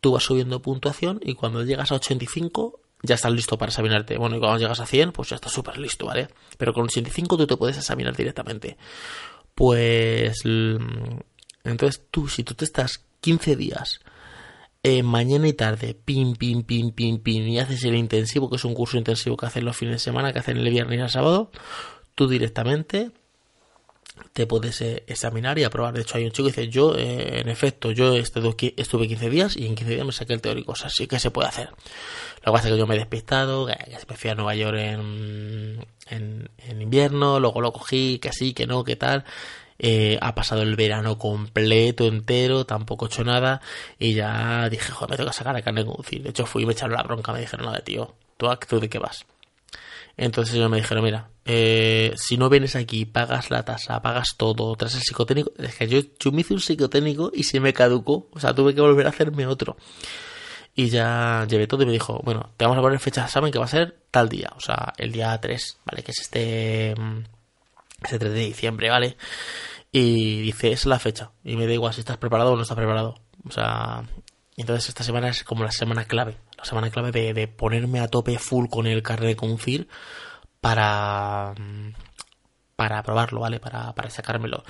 Tú 0.00 0.12
vas 0.12 0.24
subiendo 0.24 0.60
puntuación 0.60 1.20
y 1.22 1.34
cuando 1.34 1.62
llegas 1.62 1.92
a 1.92 1.94
85 1.94 2.80
ya 3.02 3.14
estás 3.14 3.32
listo 3.32 3.56
para 3.56 3.70
examinarte. 3.70 4.18
Bueno, 4.18 4.36
y 4.36 4.40
cuando 4.40 4.58
llegas 4.58 4.80
a 4.80 4.86
100, 4.86 5.12
pues 5.12 5.28
ya 5.28 5.36
estás 5.36 5.52
súper 5.52 5.78
listo, 5.78 6.06
¿vale? 6.06 6.26
Pero 6.58 6.74
con 6.74 6.84
85 6.84 7.36
tú 7.36 7.46
te 7.46 7.56
puedes 7.56 7.76
examinar 7.76 8.16
directamente. 8.16 8.76
Pues. 9.54 10.42
Entonces 10.44 12.02
tú, 12.10 12.26
si 12.26 12.42
tú 12.42 12.54
te 12.54 12.64
estás 12.64 13.04
15 13.20 13.54
días 13.54 14.00
eh, 14.88 15.02
mañana 15.02 15.48
y 15.48 15.52
tarde, 15.52 15.94
pin, 15.94 16.36
pin, 16.36 16.62
pin, 16.62 16.92
pin, 16.92 17.18
pin, 17.18 17.48
y 17.48 17.58
haces 17.58 17.82
el 17.82 17.96
intensivo, 17.96 18.48
que 18.48 18.54
es 18.54 18.64
un 18.64 18.72
curso 18.72 18.96
intensivo 18.96 19.36
que 19.36 19.46
hacen 19.46 19.64
los 19.64 19.76
fines 19.76 19.96
de 19.96 19.98
semana, 19.98 20.32
que 20.32 20.38
hacen 20.38 20.58
el 20.58 20.70
viernes 20.70 21.00
y 21.00 21.02
el 21.02 21.10
sábado, 21.10 21.50
tú 22.14 22.28
directamente 22.28 23.10
te 24.32 24.46
puedes 24.46 24.80
eh, 24.82 25.02
examinar 25.08 25.58
y 25.58 25.64
aprobar. 25.64 25.92
De 25.92 26.02
hecho, 26.02 26.18
hay 26.18 26.24
un 26.24 26.30
chico 26.30 26.44
que 26.48 26.60
dice, 26.60 26.68
yo, 26.68 26.94
eh, 26.94 27.40
en 27.40 27.48
efecto, 27.48 27.90
yo 27.90 28.14
estuve 28.14 29.08
15 29.08 29.28
días 29.28 29.56
y 29.56 29.66
en 29.66 29.74
15 29.74 29.94
días 29.94 30.06
me 30.06 30.12
saqué 30.12 30.34
el 30.34 30.40
teórico. 30.40 30.70
O 30.70 31.06
que 31.08 31.18
se 31.18 31.30
puede 31.32 31.48
hacer. 31.48 31.70
Lo 32.44 32.54
que 32.54 32.62
que 32.62 32.78
yo 32.78 32.86
me 32.86 32.94
he 32.94 32.98
despistado, 32.98 33.66
que, 33.66 33.74
me 34.08 34.16
fui 34.16 34.30
a 34.30 34.36
Nueva 34.36 34.54
York 34.54 34.78
en, 34.78 35.84
en, 36.10 36.48
en 36.58 36.80
invierno, 36.80 37.40
luego 37.40 37.60
lo 37.60 37.72
cogí, 37.72 38.20
que 38.20 38.32
sí, 38.32 38.54
que 38.54 38.68
no, 38.68 38.84
que 38.84 38.94
tal 38.94 39.24
eh, 39.78 40.18
ha 40.20 40.34
pasado 40.34 40.62
el 40.62 40.76
verano 40.76 41.18
completo, 41.18 42.06
entero, 42.06 42.64
tampoco 42.66 43.06
he 43.06 43.08
hecho 43.08 43.24
nada 43.24 43.60
y 43.98 44.14
ya 44.14 44.68
dije, 44.68 44.92
joder, 44.92 45.10
me 45.10 45.16
tengo 45.16 45.30
que 45.30 45.36
sacar 45.36 45.56
el 45.56 45.62
carnet 45.62 45.84
de 45.84 45.90
conducir. 45.90 46.22
De 46.22 46.30
hecho 46.30 46.46
fui 46.46 46.62
y 46.62 46.66
me 46.66 46.72
echaron 46.72 46.96
la 46.96 47.02
bronca, 47.02 47.32
me 47.32 47.40
dijeron, 47.40 47.66
nada, 47.66 47.80
tío, 47.80 48.14
¿tú, 48.36 48.48
¿tú 48.68 48.80
de 48.80 48.88
qué 48.88 48.98
vas? 48.98 49.26
Entonces 50.16 50.54
ellos 50.54 50.70
me 50.70 50.78
dijeron, 50.78 51.04
mira, 51.04 51.28
eh, 51.44 52.14
si 52.16 52.38
no 52.38 52.48
vienes 52.48 52.74
aquí, 52.74 53.04
pagas 53.04 53.50
la 53.50 53.64
tasa, 53.64 54.00
pagas 54.00 54.36
todo, 54.36 54.74
tras 54.76 54.94
el 54.94 55.02
psicotécnico, 55.02 55.52
es 55.58 55.74
que 55.74 55.86
yo, 55.88 56.00
yo 56.18 56.32
me 56.32 56.40
hice 56.40 56.54
un 56.54 56.60
psicotécnico 56.60 57.30
y 57.34 57.44
se 57.44 57.60
me 57.60 57.72
caducó, 57.74 58.28
o 58.32 58.40
sea, 58.40 58.54
tuve 58.54 58.74
que 58.74 58.80
volver 58.80 59.06
a 59.06 59.10
hacerme 59.10 59.46
otro. 59.46 59.76
Y 60.74 60.88
ya 60.88 61.46
llevé 61.48 61.66
todo 61.66 61.82
y 61.82 61.86
me 61.86 61.92
dijo, 61.92 62.20
bueno, 62.24 62.50
te 62.56 62.64
vamos 62.64 62.78
a 62.78 62.82
poner 62.82 62.98
fecha 62.98 63.22
de 63.22 63.26
examen 63.26 63.52
que 63.52 63.58
va 63.58 63.64
a 63.66 63.68
ser 63.68 63.96
tal 64.10 64.28
día, 64.28 64.52
o 64.56 64.60
sea, 64.60 64.92
el 64.98 65.12
día 65.12 65.38
3, 65.38 65.78
¿vale? 65.84 66.02
Que 66.02 66.12
es 66.12 66.20
este, 66.20 66.94
este 68.02 68.18
3 68.18 68.32
de 68.32 68.40
diciembre, 68.40 68.90
¿vale? 68.90 69.16
Y 69.92 70.42
dice, 70.42 70.72
es 70.72 70.86
la 70.86 70.98
fecha. 70.98 71.30
Y 71.44 71.56
me 71.56 71.66
da 71.66 71.72
igual 71.72 71.94
si 71.94 72.00
estás 72.00 72.18
preparado 72.18 72.52
o 72.52 72.56
no 72.56 72.62
estás 72.62 72.76
preparado. 72.76 73.14
O 73.48 73.50
sea, 73.50 74.04
entonces 74.56 74.88
esta 74.88 75.04
semana 75.04 75.28
es 75.28 75.44
como 75.44 75.64
la 75.64 75.70
semana 75.70 76.04
clave. 76.04 76.36
La 76.58 76.64
semana 76.64 76.90
clave 76.90 77.12
de, 77.32 77.48
ponerme 77.48 78.00
a 78.00 78.08
tope 78.08 78.38
full 78.38 78.68
con 78.68 78.86
el 78.86 79.02
carnet 79.02 79.28
de 79.28 79.36
conducir 79.36 79.88
para, 80.60 81.54
para 82.74 83.02
probarlo, 83.02 83.40
¿vale? 83.40 83.60
Para, 83.60 83.94
para 83.94 84.10
sacármelo. 84.10 84.64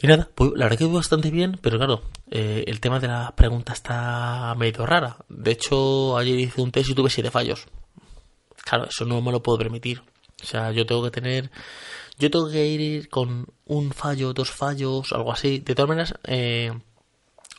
Y 0.00 0.06
nada, 0.06 0.28
pues 0.34 0.52
la 0.54 0.66
verdad 0.66 0.78
que 0.78 0.84
voy 0.84 0.96
bastante 0.96 1.30
bien, 1.30 1.58
pero 1.60 1.76
claro, 1.76 2.02
eh, 2.30 2.64
el 2.68 2.78
tema 2.78 3.00
de 3.00 3.08
la 3.08 3.34
pregunta 3.34 3.72
está 3.72 4.54
medio 4.56 4.86
rara. 4.86 5.16
De 5.28 5.50
hecho, 5.50 6.16
ayer 6.16 6.38
hice 6.38 6.60
un 6.60 6.70
test 6.70 6.90
y 6.90 6.94
tuve 6.94 7.10
siete 7.10 7.32
fallos. 7.32 7.66
Claro, 8.64 8.86
eso 8.86 9.04
no 9.04 9.20
me 9.20 9.32
lo 9.32 9.42
puedo 9.42 9.58
permitir. 9.58 10.02
O 10.40 10.46
sea, 10.46 10.70
yo 10.70 10.86
tengo 10.86 11.02
que 11.02 11.10
tener, 11.10 11.50
yo 12.18 12.30
tengo 12.30 12.50
que 12.50 12.66
ir 12.66 13.08
con 13.08 13.46
un 13.64 13.92
fallo, 13.92 14.32
dos 14.32 14.50
fallos, 14.50 15.12
algo 15.12 15.32
así. 15.32 15.60
De 15.60 15.74
todas 15.74 15.88
maneras, 15.88 16.14
eh, 16.24 16.72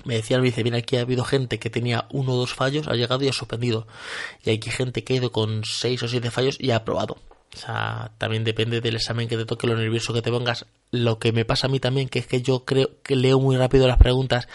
me 0.06 0.16
decía 0.16 0.38
el 0.38 0.44
vice, 0.44 0.64
bien, 0.64 0.76
aquí 0.76 0.98
ha 0.98 1.02
habido 1.02 1.24
gente 1.24 1.60
que 1.60 1.70
tenía 1.70 2.08
uno 2.12 2.34
o 2.34 2.38
dos 2.38 2.54
fallos, 2.54 2.88
ha 2.88 2.94
llegado 2.94 3.24
y 3.24 3.30
ha 3.30 3.34
suspendido. 3.34 3.88
Y 4.44 4.52
aquí 4.52 4.70
gente 4.70 5.04
que 5.04 5.14
ha 5.14 5.18
ido 5.18 5.32
con 5.32 5.64
seis 5.66 6.02
o 6.04 6.08
siete 6.08 6.32
fallos 6.32 6.58
y 6.60 6.72
ha 6.72 6.78
aprobado. 6.78 7.18
O 7.54 7.58
sea, 7.58 8.12
también 8.18 8.44
depende 8.44 8.80
del 8.80 8.96
examen 8.96 9.28
que 9.28 9.38
te 9.38 9.46
toque, 9.46 9.68
lo 9.68 9.76
nervioso 9.76 10.14
que 10.14 10.22
te 10.22 10.32
pongas. 10.32 10.66
Lo 10.92 11.20
que 11.20 11.32
me 11.32 11.46
pasa 11.46 11.68
a 11.68 11.70
mí 11.70 11.80
también, 11.80 12.08
que 12.08 12.20
es 12.20 12.28
que 12.28 12.42
yo 12.42 12.64
creo 12.64 13.02
que 13.02 13.16
leo 13.16 13.40
muy 13.40 13.58
rápido 13.58 13.88
las 13.88 13.98
preguntas 13.98 14.48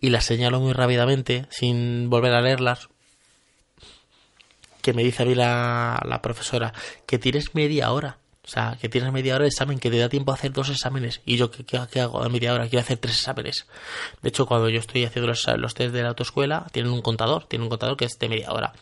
y 0.00 0.10
las 0.10 0.24
señalo 0.24 0.60
muy 0.60 0.72
rápidamente, 0.72 1.46
sin 1.50 2.08
volver 2.08 2.32
a 2.32 2.40
leerlas. 2.40 2.88
Que 4.80 4.94
me 4.94 5.04
dice 5.04 5.22
a 5.22 5.26
mí 5.26 5.34
la, 5.34 6.00
la 6.06 6.22
profesora, 6.22 6.72
que 7.06 7.18
tienes 7.18 7.54
media 7.54 7.92
hora. 7.92 8.18
O 8.50 8.52
sea, 8.52 8.76
que 8.80 8.88
tienes 8.88 9.12
media 9.12 9.36
hora 9.36 9.44
de 9.44 9.50
examen, 9.50 9.78
que 9.78 9.92
te 9.92 9.98
da 9.98 10.08
tiempo 10.08 10.32
a 10.32 10.34
hacer 10.34 10.50
dos 10.50 10.70
exámenes. 10.70 11.20
Y 11.24 11.36
yo, 11.36 11.52
¿qué, 11.52 11.64
qué, 11.64 12.00
hago 12.00 12.20
a 12.20 12.28
media 12.28 12.52
hora? 12.52 12.68
Quiero 12.68 12.80
hacer 12.80 12.98
tres 12.98 13.14
exámenes. 13.14 13.68
De 14.22 14.28
hecho, 14.28 14.44
cuando 14.44 14.68
yo 14.68 14.80
estoy 14.80 15.04
haciendo 15.04 15.28
los, 15.28 15.46
los 15.56 15.72
test 15.72 15.94
de 15.94 16.02
la 16.02 16.08
autoescuela, 16.08 16.66
tienen 16.72 16.90
un 16.90 17.00
contador, 17.00 17.46
tienen 17.46 17.62
un 17.62 17.70
contador 17.70 17.96
que 17.96 18.06
es 18.06 18.18
de 18.18 18.28
media 18.28 18.50
hora. 18.50 18.72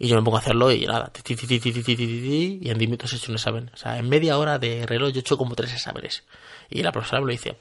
Y 0.00 0.08
yo 0.08 0.16
me 0.16 0.22
pongo 0.22 0.38
a 0.38 0.40
hacerlo 0.40 0.72
y 0.72 0.84
nada, 0.84 1.12
y 1.14 2.68
en 2.68 2.78
10 2.78 2.78
minutos 2.78 3.12
he 3.12 3.16
hecho 3.18 3.30
un 3.30 3.36
examen. 3.36 3.70
O 3.72 3.76
sea, 3.76 3.98
en 3.98 4.08
media 4.08 4.36
hora 4.36 4.58
de 4.58 4.84
reloj 4.84 5.12
yo 5.12 5.18
he 5.18 5.20
hecho 5.20 5.38
como 5.38 5.54
tres 5.54 5.72
exámenes. 5.72 6.24
Y 6.68 6.82
la 6.82 6.90
profesora 6.90 7.20
me 7.20 7.26
lo 7.26 7.32
dice, 7.32 7.56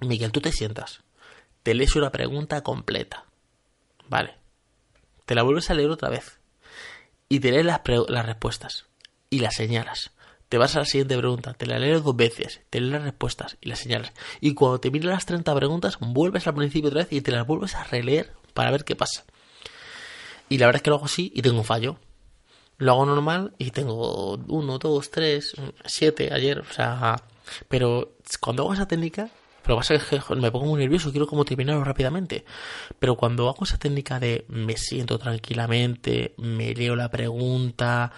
Miguel, 0.00 0.32
tú 0.32 0.40
te 0.40 0.52
sientas, 0.52 1.02
te 1.64 1.74
lees 1.74 1.94
una 1.96 2.08
pregunta 2.08 2.62
completa. 2.62 3.26
Vale. 4.08 4.36
Te 5.26 5.34
la 5.34 5.42
vuelves 5.42 5.68
a 5.68 5.74
leer 5.74 5.90
otra 5.90 6.08
vez. 6.08 6.38
Y 7.28 7.40
te 7.40 7.50
lees 7.50 7.66
las, 7.66 7.82
las 8.08 8.24
respuestas. 8.24 8.86
Y 9.28 9.40
las 9.40 9.54
señalas. 9.54 10.12
Te 10.48 10.58
vas 10.58 10.76
a 10.76 10.80
la 10.80 10.84
siguiente 10.84 11.16
pregunta, 11.18 11.54
te 11.54 11.66
la 11.66 11.78
lees 11.78 12.04
dos 12.04 12.14
veces, 12.14 12.60
te 12.70 12.80
lees 12.80 12.92
las 12.92 13.02
respuestas 13.02 13.56
y 13.60 13.68
las 13.68 13.80
señalas. 13.80 14.12
Y 14.40 14.54
cuando 14.54 14.78
te 14.80 14.90
miras 14.90 15.12
las 15.12 15.26
30 15.26 15.54
preguntas, 15.54 15.98
vuelves 16.00 16.46
al 16.46 16.54
principio 16.54 16.88
otra 16.88 17.00
vez 17.02 17.12
y 17.12 17.20
te 17.20 17.32
las 17.32 17.46
vuelves 17.46 17.74
a 17.74 17.84
releer 17.84 18.32
para 18.54 18.70
ver 18.70 18.84
qué 18.84 18.94
pasa. 18.94 19.24
Y 20.48 20.58
la 20.58 20.66
verdad 20.66 20.78
es 20.78 20.82
que 20.82 20.90
lo 20.90 20.96
hago 20.96 21.06
así 21.06 21.32
y 21.34 21.42
tengo 21.42 21.58
un 21.58 21.64
fallo. 21.64 21.98
Lo 22.78 22.92
hago 22.92 23.06
normal 23.06 23.54
y 23.58 23.70
tengo 23.70 24.34
uno, 24.48 24.78
dos, 24.78 25.10
tres, 25.10 25.54
siete 25.84 26.32
ayer, 26.32 26.60
o 26.60 26.72
sea, 26.72 27.16
pero 27.68 28.16
cuando 28.40 28.64
hago 28.64 28.74
esa 28.74 28.86
técnica, 28.86 29.30
pero 29.62 29.78
pasa 29.78 29.98
que 29.98 30.34
me 30.36 30.52
pongo 30.52 30.66
muy 30.66 30.80
nervioso, 30.80 31.10
quiero 31.10 31.26
como 31.26 31.44
terminarlo 31.44 31.82
rápidamente. 31.82 32.44
Pero 32.98 33.16
cuando 33.16 33.48
hago 33.48 33.64
esa 33.64 33.78
técnica 33.78 34.20
de 34.20 34.44
me 34.48 34.76
siento 34.76 35.18
tranquilamente, 35.18 36.34
me 36.36 36.74
leo 36.74 36.94
la 36.94 37.10
pregunta, 37.10 38.12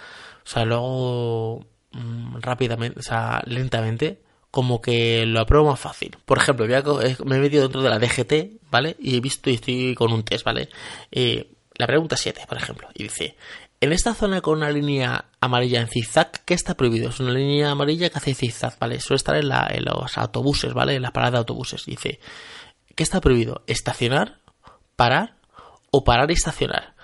o 0.45 0.49
sea, 0.49 0.65
lo 0.65 0.75
hago 0.75 1.67
mm, 1.93 2.39
rápidamente, 2.41 3.01
o 3.01 3.03
sea, 3.03 3.43
lentamente, 3.47 4.23
como 4.51 4.81
que 4.81 5.27
lo 5.27 5.41
apruebo 5.41 5.71
más 5.71 5.81
fácil. 5.81 6.17
Por 6.25 6.39
ejemplo, 6.39 6.67
me 6.67 7.37
he 7.37 7.41
metido 7.41 7.63
dentro 7.63 7.83
de 7.83 7.91
la 7.91 7.99
DGT, 7.99 8.61
¿vale? 8.71 8.97
Y 8.99 9.17
he 9.17 9.21
visto 9.21 9.51
y 9.51 9.55
estoy 9.55 9.95
con 9.95 10.13
un 10.13 10.23
test, 10.23 10.45
¿vale? 10.45 10.69
Eh, 11.11 11.53
la 11.75 11.87
pregunta 11.87 12.17
7, 12.17 12.45
por 12.49 12.59
ejemplo, 12.59 12.89
y 12.95 13.05
dice, 13.05 13.37
en 13.81 13.93
esta 13.93 14.15
zona 14.15 14.41
con 14.41 14.59
una 14.59 14.71
línea 14.71 15.27
amarilla 15.41 15.81
en 15.81 15.89
zigzag, 15.89 16.45
¿qué 16.45 16.55
está 16.55 16.77
prohibido? 16.77 17.11
Es 17.11 17.21
una 17.21 17.31
línea 17.31 17.71
amarilla 17.71 18.11
que 18.11 18.19
hace 18.19 18.35
zigzag, 18.35 18.77
¿vale? 18.81 19.01
Suele 19.01 19.19
estar 19.19 19.37
en, 19.37 19.49
la, 19.49 19.73
los 19.79 20.19
autobuses, 20.19 20.75
¿vale? 20.75 20.97
En 20.97 21.03
las 21.03 21.13
paradas 21.13 21.33
de 21.33 21.39
autobuses. 21.39 21.85
Dice, 21.85 22.19
¿qué 22.97 23.03
está 23.05 23.21
prohibido? 23.21 23.63
¿Estacionar? 23.69 24.41
¿Parar? 24.97 25.37
¿O 25.93 26.03
parar 26.03 26.31
y 26.31 26.35
estacionar? 26.35 26.95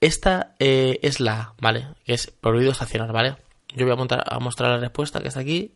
Esta 0.00 0.54
eh, 0.60 1.00
es 1.02 1.18
la, 1.18 1.54
¿vale? 1.60 1.88
Que 2.04 2.14
es 2.14 2.30
prohibido 2.30 2.70
estacionar, 2.70 3.12
¿vale? 3.12 3.36
Yo 3.74 3.86
voy 3.86 4.08
a, 4.08 4.38
mostrar 4.38 4.70
la 4.70 4.78
respuesta 4.78 5.20
que 5.20 5.28
está 5.28 5.40
aquí 5.40 5.72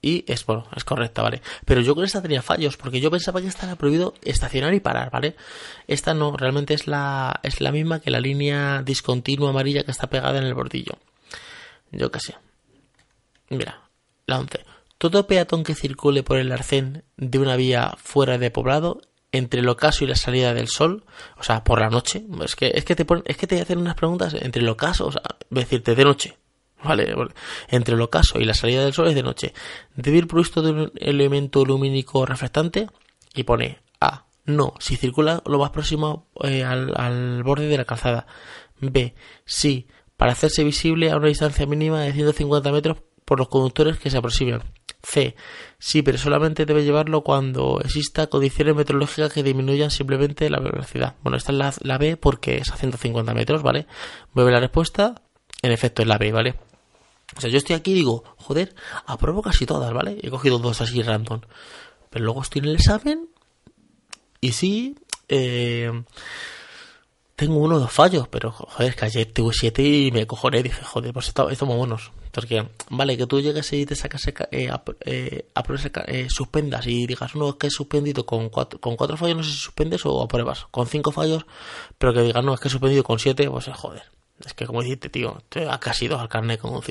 y 0.00 0.24
es 0.28 0.44
es 0.76 0.84
correcta, 0.84 1.22
¿vale? 1.22 1.42
Pero 1.64 1.80
yo 1.80 1.94
con 1.94 2.04
esta 2.04 2.22
tenía 2.22 2.42
fallos, 2.42 2.76
porque 2.76 3.00
yo 3.00 3.10
pensaba 3.10 3.40
que 3.40 3.48
esta 3.48 3.66
era 3.66 3.76
prohibido 3.76 4.14
estacionar 4.22 4.72
y 4.74 4.80
parar, 4.80 5.10
¿vale? 5.10 5.36
Esta 5.88 6.14
no, 6.14 6.36
realmente 6.36 6.74
es 6.74 6.86
la, 6.86 7.40
es 7.42 7.60
la 7.60 7.72
misma 7.72 8.00
que 8.00 8.10
la 8.10 8.20
línea 8.20 8.82
discontinua 8.82 9.50
amarilla 9.50 9.82
que 9.82 9.90
está 9.90 10.08
pegada 10.08 10.38
en 10.38 10.44
el 10.44 10.54
bordillo. 10.54 10.98
Yo 11.90 12.10
qué 12.10 12.20
sé. 12.20 12.36
Mira, 13.48 13.88
la 14.26 14.38
11. 14.38 14.60
Todo 14.98 15.26
peatón 15.26 15.64
que 15.64 15.74
circule 15.74 16.22
por 16.22 16.38
el 16.38 16.52
arcén 16.52 17.04
de 17.16 17.38
una 17.38 17.56
vía 17.56 17.96
fuera 17.98 18.38
de 18.38 18.50
poblado 18.50 19.00
entre 19.32 19.60
el 19.60 19.68
ocaso 19.68 20.04
y 20.04 20.06
la 20.06 20.16
salida 20.16 20.54
del 20.54 20.68
sol, 20.68 21.04
o 21.36 21.42
sea, 21.42 21.64
por 21.64 21.80
la 21.80 21.90
noche, 21.90 22.24
es 22.44 22.56
que 22.56 22.72
es 22.74 22.84
que 22.84 22.96
te 22.96 23.04
ponen, 23.04 23.24
es 23.26 23.36
que 23.36 23.46
te 23.46 23.60
hacen 23.60 23.78
unas 23.78 23.94
preguntas 23.94 24.34
entre 24.34 24.62
el 24.62 24.68
ocaso, 24.68 25.06
o 25.06 25.12
sea, 25.12 25.22
decirte 25.50 25.94
de 25.94 26.04
noche, 26.04 26.38
Vale, 26.84 27.14
entre 27.68 27.94
el 27.94 28.00
ocaso 28.00 28.38
y 28.38 28.44
la 28.44 28.54
salida 28.54 28.84
del 28.84 28.92
sol 28.92 29.08
es 29.08 29.14
de 29.14 29.22
noche. 29.22 29.54
Debe 29.94 30.18
ir 30.18 30.26
provisto 30.26 30.62
de 30.62 30.70
un 30.70 30.92
elemento 30.96 31.64
lumínico 31.64 32.26
reflectante 32.26 32.88
y 33.34 33.44
pone 33.44 33.78
A. 34.00 34.26
No, 34.44 34.74
si 34.78 34.96
circula 34.96 35.42
lo 35.46 35.58
más 35.58 35.70
próximo 35.70 36.28
eh, 36.44 36.62
al, 36.64 37.42
borde 37.42 37.66
de 37.66 37.78
la 37.78 37.84
calzada. 37.84 38.26
B. 38.80 39.14
Sí, 39.44 39.88
para 40.16 40.32
hacerse 40.32 40.62
visible 40.64 41.10
a 41.10 41.16
una 41.16 41.28
distancia 41.28 41.66
mínima 41.66 42.00
de 42.02 42.12
150 42.12 42.70
metros 42.70 42.98
por 43.24 43.38
los 43.38 43.48
conductores 43.48 43.98
que 43.98 44.10
se 44.10 44.18
aproximen. 44.18 44.62
C. 45.02 45.34
Sí, 45.78 46.02
pero 46.02 46.18
solamente 46.18 46.66
debe 46.66 46.84
llevarlo 46.84 47.22
cuando 47.22 47.80
exista 47.80 48.28
condiciones 48.28 48.76
meteorológicas 48.76 49.32
que 49.32 49.42
disminuyan 49.42 49.90
simplemente 49.90 50.50
la 50.50 50.60
velocidad. 50.60 51.16
Bueno, 51.22 51.36
esta 51.36 51.52
es 51.52 51.58
la, 51.58 51.74
la 51.80 51.98
B 51.98 52.16
porque 52.16 52.58
es 52.58 52.70
a 52.70 52.76
150 52.76 53.34
metros, 53.34 53.62
¿vale? 53.62 53.86
Mueve 54.32 54.52
la 54.52 54.60
respuesta. 54.60 55.14
En 55.62 55.72
efecto, 55.72 56.02
es 56.02 56.08
la 56.08 56.18
B, 56.18 56.32
¿vale? 56.32 56.54
O 57.36 57.40
sea, 57.40 57.50
yo 57.50 57.58
estoy 57.58 57.76
aquí 57.76 57.92
y 57.92 57.94
digo, 57.94 58.24
joder, 58.36 58.74
apruebo 59.06 59.42
casi 59.42 59.66
todas, 59.66 59.92
¿vale? 59.92 60.18
He 60.22 60.30
cogido 60.30 60.58
dos 60.58 60.80
así 60.80 61.02
random. 61.02 61.40
Pero 62.10 62.24
luego 62.24 62.42
estoy 62.42 62.60
en 62.60 62.66
el 62.66 62.76
examen 62.76 63.28
y 64.40 64.52
sí, 64.52 64.96
eh, 65.28 65.90
tengo 67.36 67.58
uno 67.58 67.76
o 67.76 67.78
dos 67.80 67.92
fallos, 67.92 68.28
pero 68.28 68.50
joder, 68.50 68.90
es 68.90 68.96
que 68.96 69.04
ayer 69.04 69.32
tuve 69.32 69.52
siete 69.52 69.82
y 69.82 70.10
me 70.10 70.26
cojoné. 70.26 70.62
Dije, 70.62 70.82
joder, 70.82 71.12
pues 71.12 71.28
estamos 71.28 71.62
muy 71.62 71.76
buenos. 71.76 72.10
Porque, 72.32 72.68
vale, 72.90 73.16
que 73.16 73.26
tú 73.26 73.40
llegues 73.40 73.72
y 73.72 73.86
te 73.86 73.94
sacas, 73.94 74.26
eh, 74.28 74.34
eh, 74.50 75.48
eh, 75.54 76.26
suspendas 76.28 76.86
y 76.86 77.06
digas, 77.06 77.34
no, 77.34 77.50
es 77.50 77.54
que 77.56 77.68
he 77.68 77.70
suspendido 77.70 78.26
con 78.26 78.50
cuatro, 78.50 78.78
con 78.80 78.96
cuatro 78.96 79.16
fallos, 79.16 79.36
no 79.38 79.42
sé 79.42 79.50
si 79.50 79.56
suspendes 79.56 80.04
o 80.04 80.22
apruebas. 80.22 80.66
Con 80.70 80.86
cinco 80.86 81.12
fallos, 81.12 81.46
pero 81.98 82.12
que 82.12 82.20
digas, 82.22 82.44
no, 82.44 82.54
es 82.54 82.60
que 82.60 82.68
he 82.68 82.70
suspendido 82.70 83.04
con 83.04 83.18
siete, 83.18 83.48
pues 83.50 83.66
joder. 83.66 84.15
Es 84.44 84.54
que 84.54 84.66
como 84.66 84.82
dijiste, 84.82 85.08
tío, 85.08 85.42
te 85.48 85.68
ha 85.68 85.78
casi 85.78 86.08
dos 86.08 86.20
al 86.20 86.28
carnet 86.28 86.60
con 86.60 86.74
un. 86.74 86.82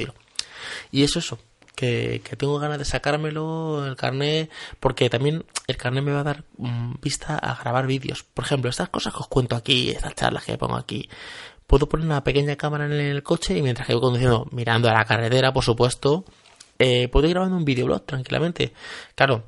Y 0.91 1.03
eso, 1.03 1.19
eso, 1.19 1.37
que, 1.75 2.21
que, 2.23 2.35
tengo 2.35 2.57
ganas 2.59 2.79
de 2.79 2.85
sacármelo 2.85 3.85
el 3.85 3.95
carnet, 3.95 4.49
porque 4.79 5.09
también 5.09 5.45
el 5.67 5.77
carnet 5.77 6.03
me 6.03 6.11
va 6.11 6.21
a 6.21 6.23
dar 6.23 6.43
mm, 6.57 6.95
vista 7.01 7.37
a 7.37 7.55
grabar 7.55 7.85
vídeos. 7.87 8.23
Por 8.23 8.45
ejemplo, 8.45 8.69
estas 8.69 8.89
cosas 8.89 9.13
que 9.13 9.19
os 9.19 9.27
cuento 9.27 9.55
aquí, 9.55 9.91
estas 9.91 10.15
charlas 10.15 10.45
que 10.45 10.57
pongo 10.57 10.75
aquí, 10.75 11.09
puedo 11.67 11.87
poner 11.87 12.05
una 12.05 12.23
pequeña 12.23 12.55
cámara 12.55 12.85
en 12.85 12.93
el 12.93 13.23
coche 13.23 13.57
y 13.57 13.61
mientras 13.61 13.87
que 13.87 13.93
voy 13.93 14.01
conduciendo, 14.01 14.47
mirando 14.51 14.89
a 14.89 14.93
la 14.93 15.05
carretera, 15.05 15.53
por 15.53 15.63
supuesto, 15.63 16.25
eh, 16.79 17.07
puedo 17.09 17.27
ir 17.27 17.33
grabando 17.33 17.57
un 17.57 17.65
videoblog 17.65 18.05
tranquilamente. 18.05 18.73
Claro, 19.15 19.45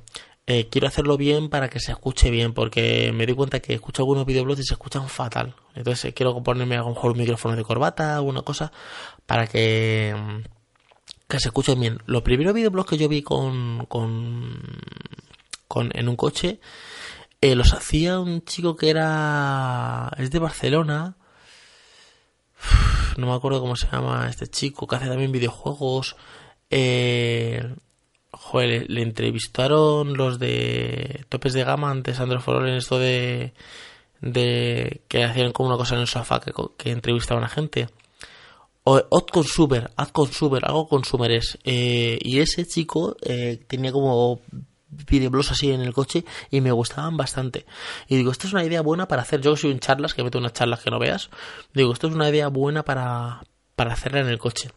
eh, 0.48 0.70
quiero 0.70 0.88
hacerlo 0.88 1.18
bien 1.18 1.50
para 1.50 1.70
que 1.70 1.80
se 1.80 1.92
escuche 1.92 2.32
bien, 2.32 2.54
porque 2.54 3.12
me 3.14 3.26
doy 3.26 3.36
cuenta 3.36 3.60
que 3.60 3.74
escucho 3.74 4.02
algunos 4.02 4.26
videoblogs 4.26 4.62
y 4.62 4.64
se 4.64 4.74
escuchan 4.76 5.10
fatal. 5.10 5.56
Entonces 5.76 6.06
eh, 6.06 6.14
quiero 6.14 6.42
ponerme 6.42 6.76
a 6.78 6.80
lo 6.80 6.90
mejor 6.90 7.12
un 7.12 7.18
micrófono 7.18 7.56
de 7.56 7.64
corbata, 7.64 8.16
alguna 8.16 8.42
cosa, 8.44 8.72
para 9.26 9.48
que 9.48 10.16
mm, 10.18 10.40
que 11.28 11.40
se 11.40 11.50
escuchen 11.50 11.80
bien. 11.80 12.00
Los 12.06 12.22
primeros 12.24 12.54
videoblogs 12.54 12.90
que 12.90 12.98
yo 12.98 13.10
vi 13.10 13.22
con, 13.22 13.86
con, 13.88 14.62
con 15.68 15.92
en 15.94 16.08
un 16.10 16.16
coche, 16.16 16.60
eh, 17.42 17.56
los 17.56 17.74
hacía 17.74 18.20
un 18.20 18.42
chico 18.44 18.76
que 18.78 18.90
era, 18.90 20.12
es 20.18 20.32
de 20.32 20.40
Barcelona, 20.40 21.18
no 23.18 23.28
me 23.28 23.34
acuerdo 23.34 23.60
cómo 23.60 23.76
se 23.76 23.88
llama 23.92 24.30
este 24.30 24.48
chico, 24.48 24.88
que 24.88 24.96
hace 24.96 25.08
también 25.08 25.32
videojuegos. 25.32 26.16
Eh, 26.70 27.76
joder, 28.32 28.90
le, 28.90 29.02
entrevistaron 29.02 30.16
los 30.16 30.40
de 30.40 31.26
Topes 31.30 31.54
de 31.54 31.64
Gama 31.64 31.92
antes 31.92 32.20
Android 32.20 32.42
for 32.42 32.68
en 32.68 32.76
esto 32.76 33.00
de, 33.00 33.54
de 34.22 35.02
que 35.08 35.24
hacían 35.24 35.52
como 35.52 35.70
una 35.70 35.78
cosa 35.78 35.96
en 35.96 36.02
el 36.02 36.08
sofá 36.08 36.40
que, 36.40 36.92
entrevistaban 36.92 37.44
a 37.44 37.50
gente. 37.50 37.88
O 38.84 39.02
Odd 39.10 39.30
Consumer, 39.32 39.92
Ad 39.98 40.10
Consumer, 40.10 40.64
algo 40.66 40.88
consumers. 40.88 41.58
Eh, 41.66 42.18
y 42.22 42.40
ese 42.40 42.66
chico 42.66 43.18
eh, 43.22 43.62
tenía 43.68 43.92
como 43.92 44.40
videoblogs 44.90 45.52
así 45.52 45.72
en 45.72 45.82
el 45.82 45.94
coche 45.94 46.24
y 46.50 46.62
me 46.62 46.72
gustaban 46.72 47.18
bastante. 47.18 47.66
Y 48.08 48.16
digo, 48.16 48.32
esta 48.32 48.48
es 48.48 48.54
una 48.54 48.64
idea 48.64 48.82
buena 48.82 49.08
para 49.08 49.24
hacer. 49.24 49.42
Yo 49.42 49.54
que 49.54 49.62
soy 49.62 49.72
un 49.72 49.80
charlas, 49.80 50.14
que 50.14 50.24
meto 50.24 50.38
unas 50.38 50.54
charlas 50.54 50.82
que 50.82 50.90
no 50.90 51.00
veas. 51.00 51.30
Digo, 51.74 51.92
esto 51.92 52.08
es 52.08 52.14
una 52.14 52.30
idea 52.30 52.48
buena 52.48 52.84
para, 52.84 53.42
para 53.76 53.94
hacerla 53.94 54.22
en 54.22 54.30
el 54.30 54.38
coche. 54.38 54.72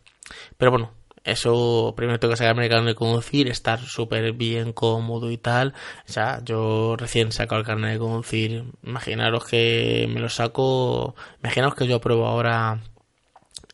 Pero 0.56 0.72
bueno, 0.72 0.90
eso 1.24 1.92
primero 1.96 2.18
tengo 2.18 2.34
que 2.34 2.44
el 2.44 2.68
carnet 2.68 2.84
de 2.86 2.94
conducir, 2.94 3.48
estar 3.48 3.78
súper 3.80 4.32
bien 4.32 4.72
cómodo 4.72 5.30
y 5.30 5.36
tal. 5.36 5.74
O 6.08 6.12
sea, 6.12 6.42
yo 6.44 6.96
recién 6.96 7.32
saco 7.32 7.56
el 7.56 7.64
carnet 7.64 7.92
de 7.92 7.98
conducir. 7.98 8.64
Imaginaros 8.82 9.44
que 9.46 10.08
me 10.12 10.20
lo 10.20 10.28
saco. 10.28 11.14
Imaginaros 11.42 11.74
que 11.74 11.86
yo 11.86 11.96
apruebo 11.96 12.26
ahora 12.26 12.80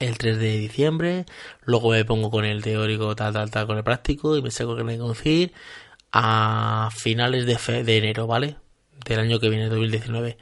el 0.01 0.19
3 0.19 0.39
de 0.39 0.59
diciembre. 0.59 1.27
Luego 1.63 1.91
me 1.91 2.05
pongo 2.05 2.31
con 2.31 2.45
el 2.45 2.63
teórico, 2.63 3.15
tal, 3.15 3.33
tal, 3.33 3.51
tal, 3.51 3.67
con 3.67 3.79
el 3.79 3.85
práctico 3.85 4.37
y 4.37 4.43
me 4.43 4.51
saco 4.51 4.73
el 4.73 4.79
carnet 4.79 4.97
de 4.97 5.01
conducir 5.01 5.53
a 6.13 6.89
finales 6.93 7.47
de, 7.47 7.59
fe, 7.59 7.85
de 7.85 7.99
enero, 7.99 8.27
¿vale? 8.27 8.57
Del 9.07 9.21
año 9.21 9.39
que 9.39 9.51
viene, 9.51 9.69
2019. 9.69 10.37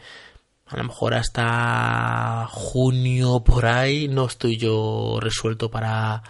A 0.66 0.76
lo 0.78 0.84
mejor 0.84 1.14
hasta 1.14 2.46
junio 2.50 3.44
por 3.44 3.66
ahí 3.66 4.08
no 4.08 4.24
estoy 4.26 4.56
yo 4.56 5.18
resuelto 5.20 5.70
para 5.70 6.22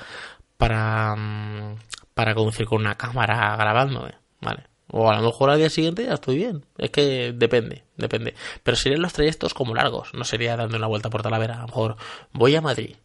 para 0.65 1.15
mm, 1.15 1.77
para 2.15 2.35
conducir 2.35 2.67
con 2.67 2.81
una 2.81 2.95
cámara 2.95 3.55
grabándome, 3.57 4.15
¿vale? 4.41 4.65
O 4.89 5.11
a 5.11 5.17
lo 5.17 5.23
mejor 5.23 5.51
al 5.51 5.59
día 5.59 5.69
siguiente 5.69 6.05
ya 6.05 6.15
estoy 6.15 6.37
bien. 6.37 6.65
Es 6.79 6.91
que 6.91 7.33
depende, 7.35 7.85
depende. 7.97 8.35
Pero 8.63 8.77
serían 8.77 9.03
los 9.03 9.13
trayectos 9.13 9.53
como 9.53 9.75
largos. 9.75 10.15
No 10.15 10.25
sería 10.25 10.57
dando 10.57 10.77
una 10.77 10.87
vuelta 10.87 11.11
por 11.11 11.23
Talavera. 11.23 11.57
A 11.57 11.61
lo 11.63 11.67
mejor 11.67 11.97
voy 12.33 12.55
a 12.55 12.61
Madrid. 12.61 12.97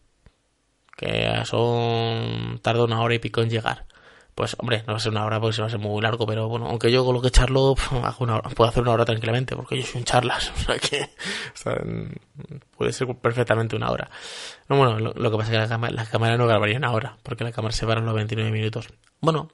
Que 0.96 1.42
son... 1.44 2.60
Tarda 2.62 2.84
una 2.84 3.00
hora 3.00 3.14
y 3.14 3.18
pico 3.18 3.40
en 3.42 3.50
llegar 3.50 3.86
pues 4.40 4.56
hombre, 4.58 4.82
no 4.86 4.94
va 4.94 4.96
a 4.96 5.00
ser 5.00 5.12
una 5.12 5.26
hora 5.26 5.38
porque 5.38 5.54
se 5.54 5.60
va 5.60 5.66
a 5.68 5.70
ser 5.70 5.80
muy 5.80 6.00
largo, 6.00 6.26
pero 6.26 6.48
bueno, 6.48 6.66
aunque 6.66 6.90
yo 6.90 7.04
con 7.04 7.14
lo 7.14 7.20
que 7.20 7.30
charlo 7.30 7.74
hago 8.02 8.24
una 8.24 8.40
puedo 8.40 8.70
hacer 8.70 8.82
una 8.82 8.92
hora 8.92 9.04
tranquilamente 9.04 9.54
porque 9.54 9.76
yo 9.76 9.84
soy 9.84 9.98
un 9.98 10.06
charlas, 10.06 10.50
o 10.56 10.56
sea 10.56 10.78
que 10.78 11.10
puede 12.74 12.94
ser 12.94 13.14
perfectamente 13.16 13.76
una 13.76 13.90
hora. 13.90 14.08
No, 14.66 14.78
bueno, 14.78 14.98
lo, 14.98 15.30
que 15.30 15.36
pasa 15.36 15.50
es 15.50 15.50
que 15.50 15.58
la 15.58 15.68
cámara, 15.68 15.92
la 15.92 16.06
cámara 16.06 16.38
no 16.38 16.46
grabaría 16.46 16.78
una 16.78 16.90
hora 16.90 17.18
porque 17.22 17.44
la 17.44 17.52
cámara 17.52 17.74
se 17.74 17.84
va 17.84 17.92
en 17.92 18.06
los 18.06 18.14
29 18.14 18.50
minutos. 18.50 18.88
Bueno, 19.20 19.50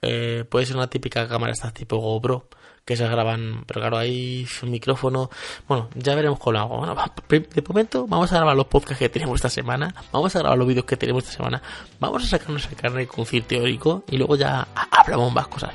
eh, 0.00 0.46
puede 0.48 0.64
ser 0.64 0.76
una 0.76 0.86
típica 0.86 1.28
cámara 1.28 1.52
esta 1.52 1.70
tipo 1.70 1.98
GoPro 1.98 2.48
que 2.84 2.96
se 2.96 3.06
graban, 3.06 3.64
pero 3.66 3.80
claro, 3.80 3.98
hay 3.98 4.46
un 4.62 4.70
micrófono. 4.70 5.30
Bueno, 5.68 5.88
ya 5.94 6.14
veremos 6.14 6.38
cómo 6.38 6.52
lo 6.52 6.58
hago. 6.58 6.78
Bueno, 6.78 6.96
de 7.28 7.64
momento 7.66 8.06
vamos 8.06 8.32
a 8.32 8.36
grabar 8.36 8.56
los 8.56 8.66
podcasts 8.66 8.98
que 8.98 9.08
tenemos 9.08 9.36
esta 9.36 9.50
semana, 9.50 9.94
vamos 10.12 10.34
a 10.34 10.40
grabar 10.40 10.58
los 10.58 10.66
vídeos 10.66 10.84
que 10.84 10.96
tenemos 10.96 11.24
esta 11.24 11.36
semana, 11.36 11.62
vamos 12.00 12.24
a 12.24 12.26
sacarnos 12.26 12.66
el 12.68 12.76
carnet 12.76 13.08
con 13.08 13.26
fil 13.26 13.44
teórico 13.44 14.04
y 14.08 14.16
luego 14.16 14.36
ya 14.36 14.66
hablamos 14.90 15.32
más 15.32 15.48
cosas. 15.48 15.74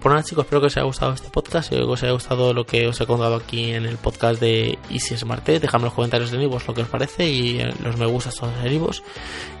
Pues 0.00 0.10
nada 0.12 0.22
chicos, 0.22 0.44
espero 0.44 0.60
que 0.60 0.68
os 0.68 0.76
haya 0.76 0.84
gustado 0.84 1.12
este 1.12 1.30
podcast, 1.30 1.72
espero 1.72 1.90
os 1.90 2.02
haya 2.02 2.12
gustado 2.12 2.54
lo 2.54 2.64
que 2.64 2.86
os 2.86 3.00
he 3.00 3.06
contado 3.06 3.36
aquí 3.36 3.72
en 3.72 3.86
el 3.86 3.96
podcast 3.96 4.40
de 4.40 4.78
Easy 4.90 5.16
Smart 5.16 5.44
Dejadme 5.44 5.82
en 5.82 5.84
los 5.86 5.94
comentarios 5.94 6.30
de 6.30 6.38
Nivos 6.38 6.66
lo 6.66 6.74
que 6.74 6.82
os 6.82 6.88
parece 6.88 7.28
y 7.28 7.58
los 7.82 7.96
me 7.96 8.06
gustas 8.06 8.36
todos 8.36 8.52
en 8.62 8.70
Nivos. 8.70 9.02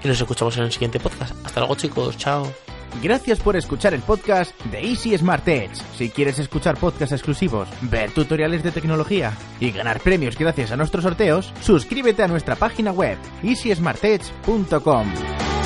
Y 0.04 0.08
nos 0.08 0.20
escuchamos 0.20 0.56
en 0.56 0.64
el 0.64 0.72
siguiente 0.72 1.00
podcast. 1.00 1.34
Hasta 1.44 1.60
luego 1.60 1.74
chicos, 1.74 2.16
chao. 2.16 2.77
Gracias 3.02 3.40
por 3.40 3.56
escuchar 3.56 3.94
el 3.94 4.02
podcast 4.02 4.58
de 4.66 4.80
Easy 4.80 5.16
Smart 5.16 5.46
Edge. 5.46 5.76
Si 5.96 6.10
quieres 6.10 6.38
escuchar 6.38 6.78
podcasts 6.78 7.12
exclusivos, 7.12 7.68
ver 7.82 8.10
tutoriales 8.12 8.62
de 8.62 8.72
tecnología 8.72 9.32
y 9.60 9.70
ganar 9.70 10.00
premios 10.00 10.38
gracias 10.38 10.72
a 10.72 10.76
nuestros 10.76 11.04
sorteos, 11.04 11.52
suscríbete 11.60 12.22
a 12.22 12.28
nuestra 12.28 12.56
página 12.56 12.92
web 12.92 13.18
easysmartedge.com. 13.42 15.57